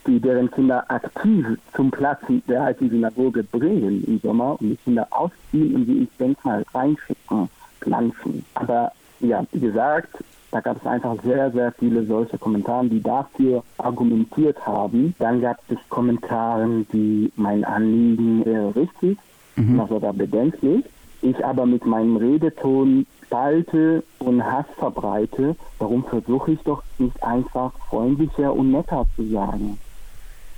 die 0.06 0.20
deren 0.20 0.50
Kinder 0.52 0.90
aktiv 0.90 1.46
zum 1.76 1.92
Platz 1.92 2.20
der 2.48 2.64
alten 2.64 2.90
Synagoge 2.90 3.44
bringen 3.44 4.04
im 4.06 4.20
Sommer 4.20 4.58
und 4.60 4.70
die 4.70 4.78
Kinder 4.78 5.08
ausziehen 5.12 5.76
und 5.76 5.86
sie 5.86 5.98
ins 6.00 6.18
Denkmal 6.18 6.64
reinschicken 6.74 7.50
verpflanzen. 7.88 8.46
Aber 8.54 8.92
ja, 9.20 9.46
wie 9.52 9.60
gesagt, 9.60 10.10
da 10.52 10.62
gab 10.62 10.78
es 10.78 10.86
einfach 10.86 11.16
sehr, 11.24 11.52
sehr 11.52 11.72
viele 11.74 12.06
solche 12.06 12.38
Kommentare, 12.38 12.88
die 12.88 13.02
dafür 13.02 13.64
argumentiert 13.78 14.66
haben. 14.66 15.14
Dann 15.20 15.42
gab 15.42 15.60
es 15.70 15.78
Kommentare, 15.90 16.86
die 16.94 17.32
mein 17.36 17.66
Anliegen 17.66 18.46
wäre 18.46 18.76
richtig, 18.76 19.18
mhm. 19.56 19.80
also 19.80 20.00
da 20.00 20.12
bedenklich. 20.12 20.86
Ich 21.22 21.44
aber 21.44 21.66
mit 21.66 21.86
meinem 21.86 22.18
Redeton 22.18 23.06
spalte 23.26 24.04
und 24.20 24.44
Hass 24.44 24.66
verbreite, 24.78 25.56
warum 25.80 26.04
versuche 26.04 26.52
ich 26.52 26.60
doch 26.62 26.84
nicht 26.98 27.22
einfach 27.24 27.74
freundlicher 27.90 28.54
und 28.54 28.72
netter 28.72 29.06
zu 29.16 29.24
sagen? 29.30 29.78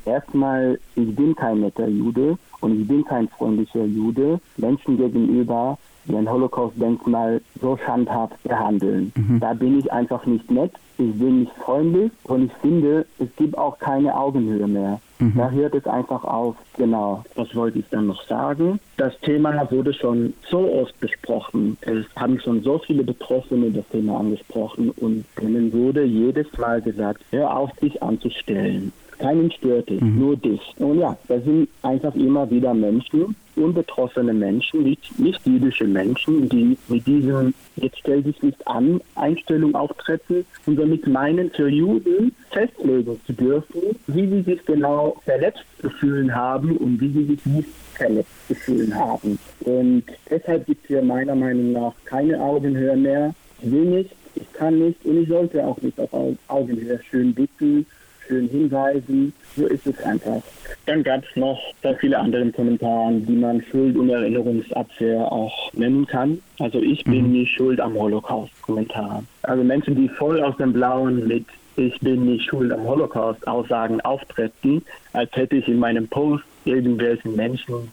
Erstmal, 0.05 0.79
ich 0.95 1.15
bin 1.15 1.35
kein 1.35 1.61
netter 1.61 1.87
Jude 1.87 2.37
und 2.61 2.81
ich 2.81 2.87
bin 2.87 3.03
kein 3.05 3.27
freundlicher 3.29 3.85
Jude. 3.85 4.39
Menschen 4.57 4.97
gegenüber 4.97 5.77
die 6.09 6.15
ein 6.15 6.29
Holocaust-Denkmal 6.29 7.41
so 7.61 7.77
schandhaft 7.77 8.41
behandeln. 8.43 9.11
Mhm. 9.15 9.39
Da 9.39 9.53
bin 9.53 9.79
ich 9.79 9.91
einfach 9.91 10.25
nicht 10.25 10.49
nett, 10.49 10.71
ich 10.99 11.17
bin 11.17 11.41
nicht 11.41 11.53
freundlich 11.53 12.11
und 12.23 12.45
ich 12.45 12.53
finde, 12.61 13.05
es 13.19 13.27
gibt 13.37 13.57
auch 13.57 13.79
keine 13.79 14.15
Augenhöhe 14.15 14.67
mehr. 14.67 14.99
Mhm. 15.19 15.33
Da 15.37 15.49
hört 15.49 15.75
es 15.75 15.85
einfach 15.85 16.23
auf. 16.23 16.55
Genau. 16.77 17.23
Was 17.35 17.53
wollte 17.55 17.79
ich 17.79 17.85
dann 17.89 18.07
noch 18.07 18.23
sagen? 18.23 18.79
Das 18.97 19.17
Thema 19.21 19.69
wurde 19.71 19.93
schon 19.93 20.33
so 20.49 20.59
oft 20.59 20.99
besprochen. 20.99 21.77
Es 21.81 22.05
haben 22.15 22.39
schon 22.39 22.61
so 22.63 22.79
viele 22.79 23.03
Betroffene 23.03 23.71
das 23.71 23.87
Thema 23.89 24.19
angesprochen 24.19 24.91
und 24.91 25.25
denen 25.41 25.71
wurde 25.73 26.03
jedes 26.03 26.47
Mal 26.57 26.81
gesagt, 26.81 27.21
hör 27.31 27.55
auf, 27.55 27.71
dich 27.81 28.01
anzustellen. 28.01 28.91
Keinen 29.19 29.51
stört 29.51 29.91
es, 29.91 29.99
mhm. 29.99 30.19
nur 30.19 30.37
dich. 30.37 30.61
Und 30.77 30.99
ja, 30.99 31.17
das 31.27 31.43
sind 31.43 31.67
einfach 31.81 32.15
immer 32.15 32.49
wieder 32.49 32.73
Menschen, 32.73 33.35
unbetroffene 33.57 34.33
Menschen, 34.33 34.83
nicht, 34.83 35.19
nicht 35.19 35.45
jüdische 35.45 35.85
Menschen, 35.85 36.47
die 36.47 36.77
mit 36.87 37.05
diesem 37.05 37.53
jetzt 37.75 37.99
stell 37.99 38.23
dich 38.23 38.41
nicht 38.41 38.65
an 38.67 39.01
Einstellung 39.15 39.75
auftreten 39.75 40.45
und 40.65 40.77
damit 40.77 41.05
meinen, 41.07 41.51
für 41.51 41.67
Juden 41.67 42.33
festlegen 42.51 43.19
zu 43.25 43.33
dürfen, 43.33 43.81
wie 44.07 44.27
sie 44.27 44.41
sich 44.41 44.65
genau 44.65 45.17
verletzt 45.25 45.65
gefühlt 45.81 46.33
haben 46.33 46.77
und 46.77 47.01
wie 47.01 47.11
sie 47.11 47.25
sich 47.25 47.45
nicht 47.45 47.69
verletzt 47.93 48.47
gefühlt 48.47 48.93
haben. 48.93 49.37
Und 49.61 50.03
deshalb 50.29 50.65
gibt 50.65 50.83
es 50.83 50.87
hier 50.87 51.01
meiner 51.01 51.35
Meinung 51.35 51.73
nach 51.73 51.93
keine 52.05 52.39
Augenhöhe 52.39 52.95
mehr. 52.95 53.33
Ich 53.61 53.71
will 53.71 53.85
nicht, 53.85 54.11
ich 54.35 54.53
kann 54.53 54.79
nicht 54.79 55.03
und 55.03 55.23
ich 55.23 55.27
sollte 55.27 55.65
auch 55.65 55.81
nicht 55.81 55.99
auf 55.99 56.37
Augenhöhe 56.47 56.99
schön 57.09 57.33
bitten 57.33 57.85
schön 58.29 58.47
hinweisen. 58.47 59.33
So 59.57 59.65
ist 59.65 59.85
es 59.85 60.01
einfach. 60.03 60.41
Dann 60.85 61.03
gab 61.03 61.23
es 61.23 61.35
noch 61.35 61.59
sehr 61.81 61.95
viele 61.95 62.17
andere 62.17 62.49
Kommentare, 62.51 63.15
die 63.15 63.35
man 63.35 63.61
Schuld- 63.69 63.97
und 63.97 64.09
Erinnerungsabwehr 64.09 65.29
auch 65.31 65.73
nennen 65.73 66.05
kann. 66.05 66.39
Also 66.59 66.79
ich 66.81 67.03
bin 67.03 67.27
mhm. 67.27 67.31
nicht 67.33 67.55
schuld 67.55 67.81
am 67.81 67.95
Holocaust-Kommentar. 67.95 69.23
Also 69.41 69.63
Menschen, 69.63 69.95
die 69.95 70.07
voll 70.07 70.41
aus 70.41 70.55
dem 70.57 70.71
Blauen 70.71 71.27
mit 71.27 71.45
ich 71.75 71.97
bin 72.01 72.25
nicht 72.25 72.43
schuld 72.43 72.73
am 72.73 72.83
Holocaust 72.83 73.47
Aussagen 73.47 74.01
auftreten, 74.01 74.83
als 75.13 75.31
hätte 75.33 75.55
ich 75.55 75.67
in 75.69 75.79
meinem 75.79 76.09
Post 76.09 76.43
irgendwelchen 76.65 77.37
Menschen 77.37 77.89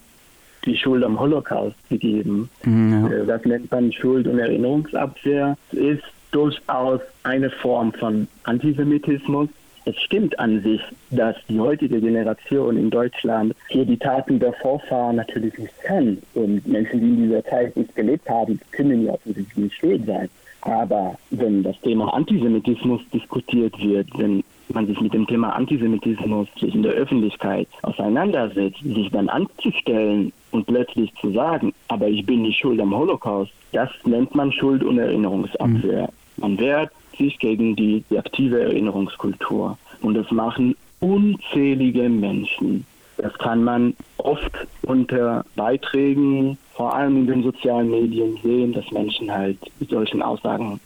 die 0.64 0.76
Schuld 0.76 1.04
am 1.04 1.20
Holocaust 1.20 1.76
gegeben. 1.88 2.50
Mhm, 2.64 3.06
ja. 3.08 3.16
Äh, 3.16 3.26
das 3.26 3.44
nennt 3.44 3.70
man 3.70 3.92
Schuld- 3.92 4.26
und 4.26 4.40
Erinnerungsabwehr. 4.40 5.56
Ist 5.70 6.02
durchaus 6.32 7.00
eine 7.22 7.48
Form 7.48 7.92
von 7.92 8.26
Antisemitismus 8.42 9.48
es 9.86 9.96
stimmt 10.00 10.38
an 10.38 10.62
sich, 10.62 10.80
dass 11.10 11.36
die 11.48 11.60
heutige 11.60 12.00
Generation 12.00 12.76
in 12.76 12.90
Deutschland 12.90 13.54
hier 13.68 13.84
die 13.84 13.96
Taten 13.96 14.40
der 14.40 14.52
Vorfahren 14.54 15.16
natürlich 15.16 15.56
nicht 15.56 15.80
kann. 15.84 16.18
Und 16.34 16.66
Menschen, 16.66 17.00
die 17.00 17.06
in 17.06 17.22
dieser 17.28 17.44
Zeit 17.44 17.76
nicht 17.76 17.94
gelebt 17.94 18.28
haben, 18.28 18.60
können 18.72 19.06
ja 19.06 19.12
offensichtlich 19.12 19.56
nicht 19.56 19.76
schuld 19.76 20.04
sein. 20.04 20.28
Aber 20.62 21.16
wenn 21.30 21.62
das 21.62 21.80
Thema 21.82 22.12
Antisemitismus 22.12 23.00
diskutiert 23.14 23.78
wird, 23.80 24.08
wenn 24.18 24.42
man 24.70 24.88
sich 24.88 25.00
mit 25.00 25.14
dem 25.14 25.24
Thema 25.28 25.50
Antisemitismus 25.50 26.48
in 26.60 26.82
der 26.82 26.92
Öffentlichkeit 26.92 27.68
auseinandersetzt, 27.82 28.82
sich 28.82 29.08
dann 29.10 29.28
anzustellen 29.28 30.32
und 30.50 30.66
plötzlich 30.66 31.14
zu 31.20 31.30
sagen, 31.30 31.72
aber 31.86 32.08
ich 32.08 32.26
bin 32.26 32.42
nicht 32.42 32.58
schuld 32.58 32.80
am 32.80 32.92
Holocaust, 32.92 33.52
das 33.70 33.90
nennt 34.04 34.34
man 34.34 34.50
Schuld- 34.50 34.82
und 34.82 34.98
Erinnerungsabwehr. 34.98 36.08
Mhm. 36.08 36.42
Man 36.42 36.58
wehrt 36.58 36.90
sich 37.16 37.38
gegen 37.38 37.76
die, 37.76 38.04
die 38.10 38.18
aktive 38.18 38.60
Erinnerungskultur. 38.60 39.78
Und 40.02 40.14
das 40.14 40.30
machen 40.30 40.76
unzählige 41.00 42.08
Menschen. 42.08 42.84
Das 43.18 43.32
kann 43.38 43.64
man 43.64 43.94
oft 44.18 44.52
unter 44.82 45.44
Beiträgen, 45.54 46.58
vor 46.74 46.94
allem 46.94 47.16
in 47.16 47.26
den 47.26 47.42
sozialen 47.42 47.90
Medien, 47.90 48.38
sehen, 48.42 48.72
dass 48.72 48.90
Menschen 48.90 49.30
halt 49.30 49.58
mit 49.80 49.88
solchen 49.90 50.20
Aussagen 50.22 50.80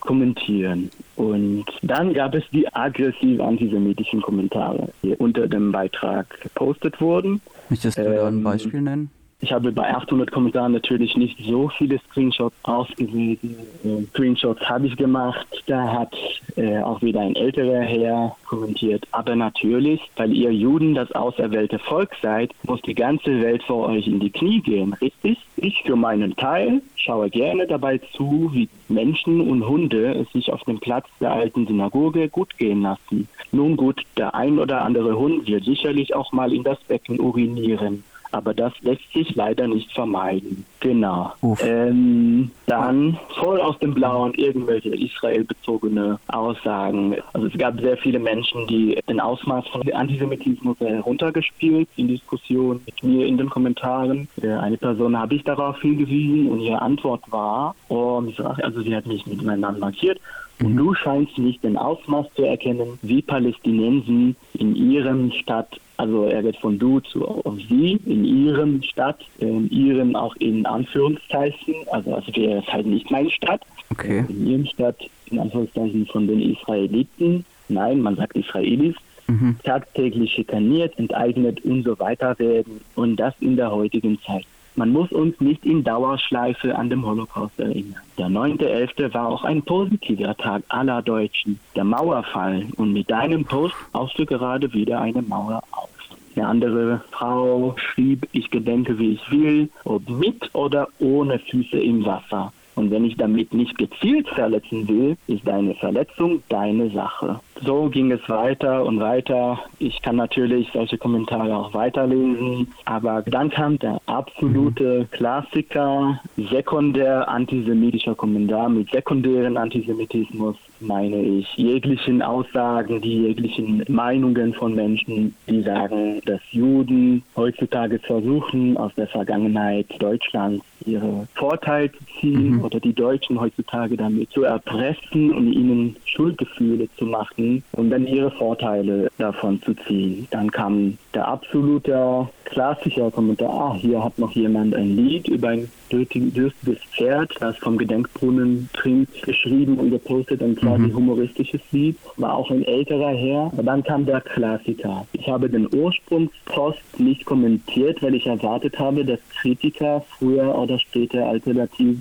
kommentieren. 0.00 0.90
Und 1.16 1.66
dann 1.82 2.14
gab 2.14 2.34
es 2.34 2.44
die 2.52 2.72
aggressiv 2.72 3.40
antisemitischen 3.40 4.22
Kommentare, 4.22 4.88
die 5.02 5.14
unter 5.16 5.48
dem 5.48 5.72
Beitrag 5.72 6.40
gepostet 6.40 7.00
wurden. 7.00 7.40
Möchtest 7.68 7.98
du 7.98 8.04
da 8.04 8.28
ein 8.28 8.34
ähm, 8.38 8.44
Beispiel 8.44 8.80
nennen? 8.80 9.10
Ich 9.40 9.52
habe 9.52 9.70
bei 9.70 9.94
800 9.94 10.32
Kommentaren 10.32 10.72
natürlich 10.72 11.16
nicht 11.16 11.38
so 11.46 11.68
viele 11.68 12.00
Screenshots 12.00 12.56
ausgewählt. 12.64 13.38
Äh, 13.84 14.02
Screenshots 14.10 14.60
habe 14.68 14.88
ich 14.88 14.96
gemacht. 14.96 15.46
Da 15.66 15.92
hat 15.92 16.12
äh, 16.56 16.80
auch 16.80 17.00
wieder 17.02 17.20
ein 17.20 17.36
älterer 17.36 17.82
Herr 17.82 18.36
kommentiert. 18.46 19.06
Aber 19.12 19.36
natürlich, 19.36 20.00
weil 20.16 20.32
ihr 20.32 20.52
Juden 20.52 20.96
das 20.96 21.12
auserwählte 21.12 21.78
Volk 21.78 22.10
seid, 22.20 22.50
muss 22.64 22.82
die 22.82 22.96
ganze 22.96 23.40
Welt 23.40 23.62
vor 23.62 23.88
euch 23.88 24.08
in 24.08 24.18
die 24.18 24.30
Knie 24.30 24.60
gehen, 24.60 24.92
richtig? 24.94 25.38
Ich 25.56 25.84
für 25.84 25.94
meinen 25.94 26.34
Teil 26.34 26.82
schaue 26.96 27.30
gerne 27.30 27.68
dabei 27.68 27.98
zu, 28.16 28.50
wie 28.52 28.68
Menschen 28.88 29.40
und 29.40 29.68
Hunde 29.68 30.14
es 30.14 30.32
sich 30.32 30.52
auf 30.52 30.64
dem 30.64 30.80
Platz 30.80 31.06
der 31.20 31.30
alten 31.30 31.64
Synagoge 31.64 32.28
gut 32.28 32.58
gehen 32.58 32.82
lassen. 32.82 33.28
Nun 33.52 33.76
gut, 33.76 34.02
der 34.16 34.34
ein 34.34 34.58
oder 34.58 34.82
andere 34.82 35.16
Hund 35.16 35.46
wird 35.46 35.64
sicherlich 35.64 36.16
auch 36.16 36.32
mal 36.32 36.52
in 36.52 36.64
das 36.64 36.80
Becken 36.80 37.20
urinieren 37.20 38.02
aber 38.32 38.54
das 38.54 38.72
lässt 38.80 39.12
sich 39.12 39.34
leider 39.34 39.66
nicht 39.66 39.92
vermeiden. 39.92 40.64
Genau. 40.80 41.32
Ähm, 41.60 42.50
dann 42.66 43.18
voll 43.40 43.60
aus 43.60 43.78
dem 43.78 43.94
Blauen 43.94 44.34
irgendwelche 44.34 44.90
Israel-bezogene 44.90 46.18
Aussagen. 46.28 47.16
Also 47.32 47.48
es 47.48 47.58
gab 47.58 47.80
sehr 47.80 47.96
viele 47.96 48.18
Menschen, 48.18 48.66
die 48.66 48.98
den 49.08 49.20
Ausmaß 49.20 49.66
von 49.68 49.82
Antisemitismus 49.92 50.78
heruntergespielt 50.80 51.88
in 51.96 52.08
Diskussionen 52.08 52.80
mit 52.86 53.02
mir 53.02 53.26
in 53.26 53.38
den 53.38 53.50
Kommentaren. 53.50 54.28
Eine 54.42 54.76
Person 54.76 55.18
habe 55.18 55.34
ich 55.34 55.44
darauf 55.44 55.80
hingewiesen 55.80 56.48
und 56.48 56.60
ihre 56.60 56.80
Antwort 56.80 57.22
war, 57.30 57.74
oh, 57.88 58.22
also 58.62 58.82
sie 58.82 58.94
hat 58.94 59.06
mich 59.06 59.26
mit 59.26 59.42
meinem 59.42 59.60
Namen 59.60 59.80
markiert 59.80 60.20
und 60.62 60.76
du 60.76 60.94
scheinst 60.94 61.38
nicht 61.38 61.62
den 61.62 61.76
Ausmaß 61.76 62.26
zu 62.34 62.42
erkennen, 62.42 62.98
wie 63.02 63.22
Palästinensen 63.22 64.36
in 64.54 64.74
ihrem 64.74 65.30
Stadt, 65.32 65.80
also 65.98 66.24
er 66.26 66.44
wird 66.44 66.56
von 66.56 66.78
du 66.78 67.00
zu 67.00 67.26
auf 67.26 67.56
sie, 67.68 68.00
in 68.06 68.24
ihrem 68.24 68.82
Stadt, 68.82 69.20
in 69.38 69.68
ihrem 69.70 70.14
auch 70.16 70.34
in 70.36 70.64
Anführungszeichen, 70.64 71.74
also 71.90 72.14
also 72.14 72.34
wäre 72.34 72.60
es 72.60 72.72
halt 72.72 72.86
nicht 72.86 73.10
meine 73.10 73.30
Stadt, 73.30 73.60
okay. 73.90 74.24
in 74.28 74.46
ihrem 74.46 74.66
Stadt 74.66 74.96
in 75.26 75.40
Anführungszeichen 75.40 76.06
von 76.06 76.26
den 76.26 76.40
Israeliten, 76.40 77.44
nein, 77.68 78.00
man 78.00 78.16
sagt 78.16 78.36
Israelis, 78.36 78.94
mhm. 79.26 79.56
tagtäglich 79.64 80.32
schikaniert, 80.32 80.98
enteignet 80.98 81.64
und 81.64 81.82
so 81.82 81.98
weiter 81.98 82.38
werden 82.38 82.80
und 82.94 83.16
das 83.16 83.34
in 83.40 83.56
der 83.56 83.70
heutigen 83.70 84.18
Zeit. 84.22 84.46
Man 84.78 84.92
muss 84.92 85.10
uns 85.10 85.40
nicht 85.40 85.66
in 85.66 85.82
Dauerschleife 85.82 86.78
an 86.78 86.88
dem 86.88 87.04
Holocaust 87.04 87.58
erinnern. 87.58 88.00
Der 88.16 88.28
9.11. 88.28 89.12
war 89.12 89.26
auch 89.26 89.42
ein 89.42 89.60
positiver 89.60 90.36
Tag 90.36 90.62
aller 90.68 91.02
Deutschen. 91.02 91.58
Der 91.74 91.82
Mauerfall. 91.82 92.64
Und 92.76 92.92
mit 92.92 93.10
deinem 93.10 93.44
Post 93.44 93.74
baust 93.90 94.16
du 94.16 94.24
gerade 94.24 94.72
wieder 94.72 95.00
eine 95.00 95.20
Mauer 95.22 95.64
auf. 95.72 95.88
Eine 96.36 96.46
andere 96.46 97.00
Frau 97.10 97.74
schrieb, 97.76 98.28
ich 98.30 98.52
gedenke, 98.52 98.96
wie 99.00 99.14
ich 99.14 99.30
will, 99.32 99.68
ob 99.82 100.08
mit 100.08 100.48
oder 100.54 100.86
ohne 101.00 101.40
Füße 101.40 101.80
im 101.80 102.04
Wasser. 102.04 102.52
Und 102.78 102.92
wenn 102.92 103.04
ich 103.04 103.16
damit 103.16 103.52
nicht 103.52 103.76
gezielt 103.76 104.28
verletzen 104.28 104.86
will, 104.86 105.16
ist 105.26 105.44
deine 105.44 105.74
Verletzung 105.74 106.44
deine 106.48 106.88
Sache. 106.90 107.40
So 107.60 107.88
ging 107.88 108.12
es 108.12 108.20
weiter 108.28 108.84
und 108.84 109.00
weiter. 109.00 109.58
Ich 109.80 110.00
kann 110.00 110.14
natürlich 110.14 110.70
solche 110.72 110.96
Kommentare 110.96 111.56
auch 111.56 111.74
weiterlesen, 111.74 112.68
aber 112.84 113.22
dann 113.22 113.50
kam 113.50 113.80
der 113.80 114.00
absolute 114.06 115.08
Klassiker, 115.10 116.20
sekundär 116.36 117.28
antisemitischer 117.28 118.14
Kommentar 118.14 118.68
mit 118.68 118.88
sekundären 118.92 119.56
Antisemitismus 119.56 120.56
meine 120.80 121.20
ich 121.20 121.54
jeglichen 121.56 122.22
Aussagen, 122.22 123.00
die 123.00 123.22
jeglichen 123.22 123.84
Meinungen 123.88 124.54
von 124.54 124.74
Menschen, 124.74 125.34
die 125.48 125.62
sagen, 125.62 126.20
dass 126.24 126.40
Juden 126.50 127.22
heutzutage 127.36 127.98
versuchen, 127.98 128.76
aus 128.76 128.94
der 128.94 129.08
Vergangenheit 129.08 129.86
Deutschlands 129.98 130.64
ihre 130.88 131.28
Vorteile 131.34 131.92
zu 131.92 131.98
ziehen 132.20 132.56
mhm. 132.56 132.64
oder 132.64 132.80
die 132.80 132.92
Deutschen 132.92 133.40
heutzutage 133.40 133.96
damit 133.96 134.30
zu 134.30 134.42
erpressen 134.42 135.32
und 135.32 135.52
ihnen 135.52 135.96
Schuldgefühle 136.04 136.88
zu 136.96 137.04
machen 137.04 137.62
und 137.72 137.90
dann 137.90 138.06
ihre 138.06 138.30
Vorteile 138.30 139.10
davon 139.18 139.60
zu 139.62 139.74
ziehen. 139.86 140.26
Dann 140.30 140.50
kam 140.50 140.98
der 141.14 141.28
absolute 141.28 142.28
klassische 142.44 143.10
Kommentar, 143.10 143.50
ah, 143.50 143.74
hier 143.74 144.02
hat 144.02 144.18
noch 144.18 144.32
jemand 144.32 144.74
ein 144.74 144.96
Lied 144.96 145.28
über 145.28 145.48
ein 145.48 145.70
dürstiges 145.90 146.78
Pferd, 146.92 147.32
das 147.40 147.56
vom 147.58 147.78
Gedenkbrunnen 147.78 148.68
trinkt, 148.72 149.22
geschrieben 149.22 149.78
und 149.78 149.90
gepostet, 149.90 150.42
ein 150.42 150.56
quasi 150.56 150.84
mhm. 150.84 150.94
humoristisches 150.94 151.60
Lied, 151.72 151.96
war 152.16 152.34
auch 152.34 152.50
ein 152.50 152.64
älterer 152.64 153.10
Herr. 153.10 153.50
Aber 153.52 153.62
dann 153.62 153.82
kam 153.82 154.06
der 154.06 154.20
Klassiker. 154.20 155.06
Ich 155.12 155.28
habe 155.28 155.48
den 155.48 155.68
Ursprungspost 155.74 156.98
nicht 156.98 157.24
kommentiert, 157.24 158.02
weil 158.02 158.14
ich 158.14 158.26
erwartet 158.26 158.78
habe, 158.78 159.04
dass 159.04 159.20
Kritiker 159.40 160.04
früher 160.18 160.56
oder 160.56 160.77
später 160.78 161.26
alternativ 161.26 161.98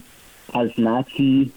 als 0.54 0.78
Nazi 0.78 1.52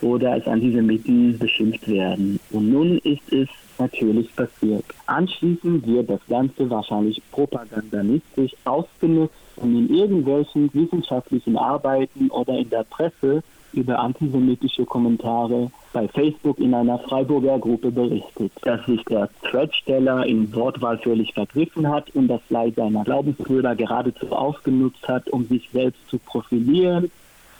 oder 0.00 0.32
als 0.32 0.46
Antisemiten 0.46 1.38
beschimpft 1.38 1.88
werden. 1.88 2.38
Und 2.50 2.70
nun 2.70 2.98
ist 2.98 3.32
es 3.32 3.48
natürlich 3.78 4.34
passiert. 4.34 4.84
Anschließend 5.06 5.86
wird 5.86 6.10
das 6.10 6.20
Ganze 6.28 6.68
wahrscheinlich 6.68 7.22
propagandistisch 7.30 8.52
ausgenutzt, 8.64 9.34
um 9.56 9.76
in 9.76 9.94
irgendwelchen 9.94 10.70
wissenschaftlichen 10.72 11.56
Arbeiten 11.56 12.30
oder 12.30 12.58
in 12.58 12.70
der 12.70 12.84
Presse 12.84 13.42
über 13.72 13.98
antisemitische 13.98 14.84
Kommentare 14.84 15.70
bei 15.92 16.08
Facebook 16.08 16.58
in 16.58 16.74
einer 16.74 16.98
Freiburger 17.00 17.58
Gruppe 17.58 17.90
berichtet, 17.90 18.52
dass 18.62 18.84
sich 18.86 19.02
der 19.04 19.28
Threadsteller 19.42 20.24
in 20.26 20.54
Wortwahl 20.54 20.98
völlig 20.98 21.34
vergriffen 21.34 21.88
hat 21.88 22.10
und 22.14 22.28
das 22.28 22.40
Leid 22.48 22.76
seiner 22.76 23.04
Glaubensbrüder 23.04 23.74
geradezu 23.74 24.30
ausgenutzt 24.30 25.06
hat, 25.08 25.28
um 25.30 25.46
sich 25.46 25.68
selbst 25.72 26.08
zu 26.08 26.18
profilieren 26.18 27.10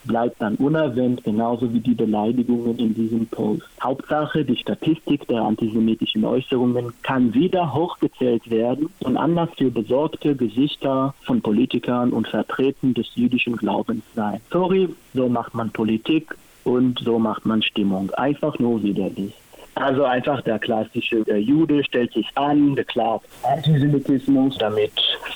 bleibt 0.04 0.40
dann 0.40 0.56
unerwähnt, 0.56 1.24
genauso 1.24 1.72
wie 1.72 1.80
die 1.80 1.94
Beleidigungen 1.94 2.78
in 2.78 2.94
diesem 2.94 3.26
Post. 3.26 3.62
Hauptsache, 3.82 4.44
die 4.44 4.56
Statistik 4.56 5.26
der 5.28 5.42
antisemitischen 5.42 6.24
Äußerungen 6.24 6.92
kann 7.02 7.34
wieder 7.34 7.72
hochgezählt 7.74 8.48
werden 8.50 8.88
und 9.00 9.16
Anlass 9.16 9.50
für 9.56 9.70
besorgte 9.70 10.34
Gesichter 10.36 11.14
von 11.22 11.40
Politikern 11.40 12.12
und 12.12 12.28
Vertretern 12.28 12.94
des 12.94 13.06
jüdischen 13.14 13.56
Glaubens 13.56 14.04
sein. 14.14 14.40
Sorry, 14.50 14.88
so 15.14 15.28
macht 15.28 15.54
man 15.54 15.70
Politik 15.70 16.34
und 16.64 17.00
so 17.00 17.18
macht 17.18 17.46
man 17.46 17.62
Stimmung. 17.62 18.10
Einfach 18.12 18.58
nur 18.58 18.82
widerlich. 18.82 19.34
Also 19.74 20.04
einfach 20.04 20.42
der 20.42 20.58
klassische 20.58 21.24
der 21.24 21.40
Jude 21.40 21.82
stellt 21.84 22.12
sich 22.12 22.28
an, 22.34 22.74
beklagt 22.74 23.26
Antisemitismus, 23.42 24.58
damit 24.58 24.92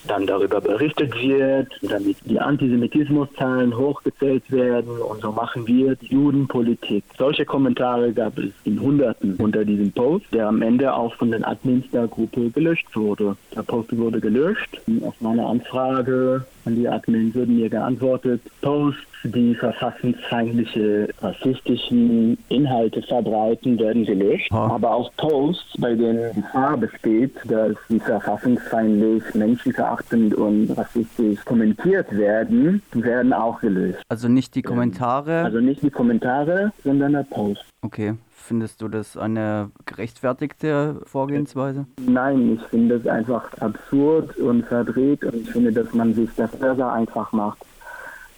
dann 0.07 0.27
darüber 0.27 0.61
berichtet 0.61 1.15
wird, 1.21 1.69
damit 1.83 2.17
die 2.25 2.39
Antisemitismuszahlen 2.39 3.77
hochgezählt 3.77 4.51
werden 4.51 5.01
und 5.01 5.23
so 5.23 5.33
machen 5.33 5.67
wir 5.67 5.97
die 5.97 6.07
Judenpolitik. 6.07 7.05
Solche 7.17 7.45
Kommentare 7.45 8.13
gab 8.13 8.39
es 8.39 8.51
in 8.65 8.81
Hunderten 8.81 9.37
unter 9.37 9.65
diesem 9.65 9.91
Post, 9.93 10.27
der 10.33 10.49
am 10.49 10.63
Ende 10.63 10.93
auch 10.93 11.15
von 11.15 11.31
den 11.31 11.45
Admins 11.45 11.91
der 11.91 12.07
Gruppe 12.07 12.51
gelöscht 12.51 12.95
wurde. 12.95 13.37
Der 13.55 13.63
Post 13.63 13.97
wurde 13.97 14.21
gelöscht. 14.21 14.81
Auf 15.03 15.15
meine 15.21 15.47
Anfrage 15.47 16.45
an 16.65 16.77
die 16.77 16.89
Admins 16.89 17.35
wurden 17.35 17.57
mir 17.57 17.71
geantwortet, 17.71 18.43
Posts, 18.61 19.16
die 19.27 19.55
verfassungsfeindliche, 19.55 21.09
rassistischen 21.21 22.39
Inhalte 22.49 23.03
verbreiten, 23.03 23.79
werden 23.79 24.05
gelöscht. 24.05 24.51
Ha. 24.51 24.69
Aber 24.69 24.93
auch 24.93 25.11
Posts, 25.17 25.75
bei 25.79 25.95
denen 25.95 26.35
Gefahr 26.35 26.77
besteht, 26.77 27.35
dass 27.45 27.77
sie 27.89 28.01
verfassungsfeindlich, 28.01 29.23
menschenverachtend 29.35 30.35
und 30.35 30.71
rassistisch 30.77 31.45
kommentiert 31.45 32.11
werden, 32.17 32.83
werden 32.93 33.33
auch 33.33 33.61
gelöscht. 33.61 34.03
Also 34.09 34.29
nicht 34.29 34.55
die 34.55 34.63
Kommentare? 34.63 35.43
Also 35.45 35.61
nicht 35.61 35.83
die 35.83 35.91
Kommentare, 35.91 36.73
sondern 36.85 37.13
der 37.13 37.25
Post. 37.25 37.65
Okay. 37.83 38.15
Findest 38.47 38.81
du 38.81 38.87
das 38.87 39.17
eine 39.17 39.71
gerechtfertigte 39.87 41.01
Vorgehensweise? 41.05 41.87
Nein, 42.07 42.53
ich 42.55 42.63
finde 42.69 42.95
es 42.95 43.07
einfach 43.09 43.53
absurd 43.59 44.37
und 44.37 44.65
verdreht 44.67 45.25
und 45.25 45.35
ich 45.35 45.51
finde, 45.51 45.73
dass 45.73 45.93
man 45.95 46.15
sich 46.15 46.31
das 46.37 46.53
besser 46.53 46.93
einfach 46.93 47.33
macht, 47.33 47.59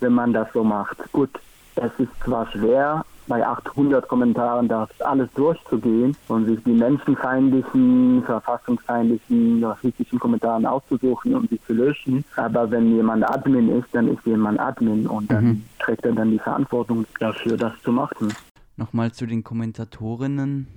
wenn 0.01 0.13
man 0.13 0.33
das 0.33 0.49
so 0.53 0.65
macht. 0.65 0.97
Gut, 1.13 1.31
es 1.77 1.93
ist 1.99 2.11
zwar 2.25 2.51
schwer, 2.51 3.05
bei 3.29 3.47
800 3.47 4.09
Kommentaren 4.09 4.69
das 4.69 4.89
alles 5.03 5.29
durchzugehen 5.35 6.17
und 6.29 6.47
sich 6.47 6.59
die 6.65 6.73
menschenfeindlichen, 6.73 8.23
verfassungsfeindlichen, 8.25 9.63
rassistischen 9.63 10.19
Kommentaren 10.19 10.67
auszusuchen 10.67 11.35
und 11.35 11.51
sie 11.51 11.61
zu 11.67 11.75
löschen. 11.75 12.25
Aber 12.37 12.71
wenn 12.71 12.95
jemand 12.97 13.29
Admin 13.29 13.69
ist, 13.69 13.89
dann 13.93 14.09
ist 14.09 14.25
jemand 14.25 14.59
Admin 14.59 15.07
und 15.07 15.31
dann 15.31 15.45
mhm. 15.45 15.65
trägt 15.79 16.05
er 16.05 16.13
dann 16.13 16.31
die 16.31 16.39
Verantwortung 16.39 17.05
dafür, 17.21 17.57
das 17.57 17.73
zu 17.83 17.93
machen. 17.93 18.33
Nochmal 18.77 19.13
zu 19.13 19.27
den 19.27 19.45
Kommentatorinnen. 19.45 20.69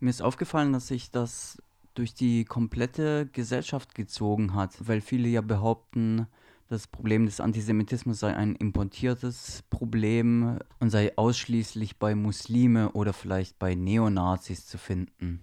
Mir 0.00 0.10
ist 0.10 0.22
aufgefallen, 0.22 0.72
dass 0.72 0.88
sich 0.88 1.10
das 1.10 1.62
durch 1.94 2.14
die 2.14 2.44
komplette 2.44 3.28
Gesellschaft 3.32 3.94
gezogen 3.94 4.54
hat, 4.54 4.70
weil 4.88 5.00
viele 5.00 5.28
ja 5.28 5.42
behaupten, 5.42 6.26
das 6.70 6.86
Problem 6.86 7.26
des 7.26 7.40
Antisemitismus 7.40 8.20
sei 8.20 8.34
ein 8.34 8.54
importiertes 8.54 9.64
Problem 9.70 10.60
und 10.78 10.90
sei 10.90 11.16
ausschließlich 11.18 11.98
bei 11.98 12.14
Muslime 12.14 12.92
oder 12.92 13.12
vielleicht 13.12 13.58
bei 13.58 13.74
Neonazis 13.74 14.66
zu 14.66 14.78
finden. 14.78 15.42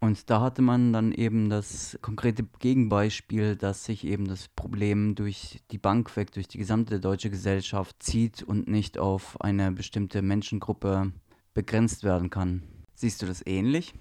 Und 0.00 0.30
da 0.30 0.40
hatte 0.40 0.62
man 0.62 0.92
dann 0.92 1.10
eben 1.10 1.50
das 1.50 1.98
konkrete 2.00 2.44
Gegenbeispiel, 2.60 3.56
dass 3.56 3.84
sich 3.84 4.04
eben 4.04 4.28
das 4.28 4.46
Problem 4.46 5.16
durch 5.16 5.60
die 5.72 5.78
Bank 5.78 6.16
weg, 6.16 6.30
durch 6.30 6.46
die 6.46 6.58
gesamte 6.58 7.00
deutsche 7.00 7.30
Gesellschaft 7.30 8.00
zieht 8.00 8.44
und 8.44 8.68
nicht 8.68 8.98
auf 8.98 9.40
eine 9.40 9.72
bestimmte 9.72 10.22
Menschengruppe 10.22 11.12
begrenzt 11.54 12.04
werden 12.04 12.30
kann. 12.30 12.62
Siehst 12.94 13.20
du 13.20 13.26
das 13.26 13.44
ähnlich? 13.44 13.94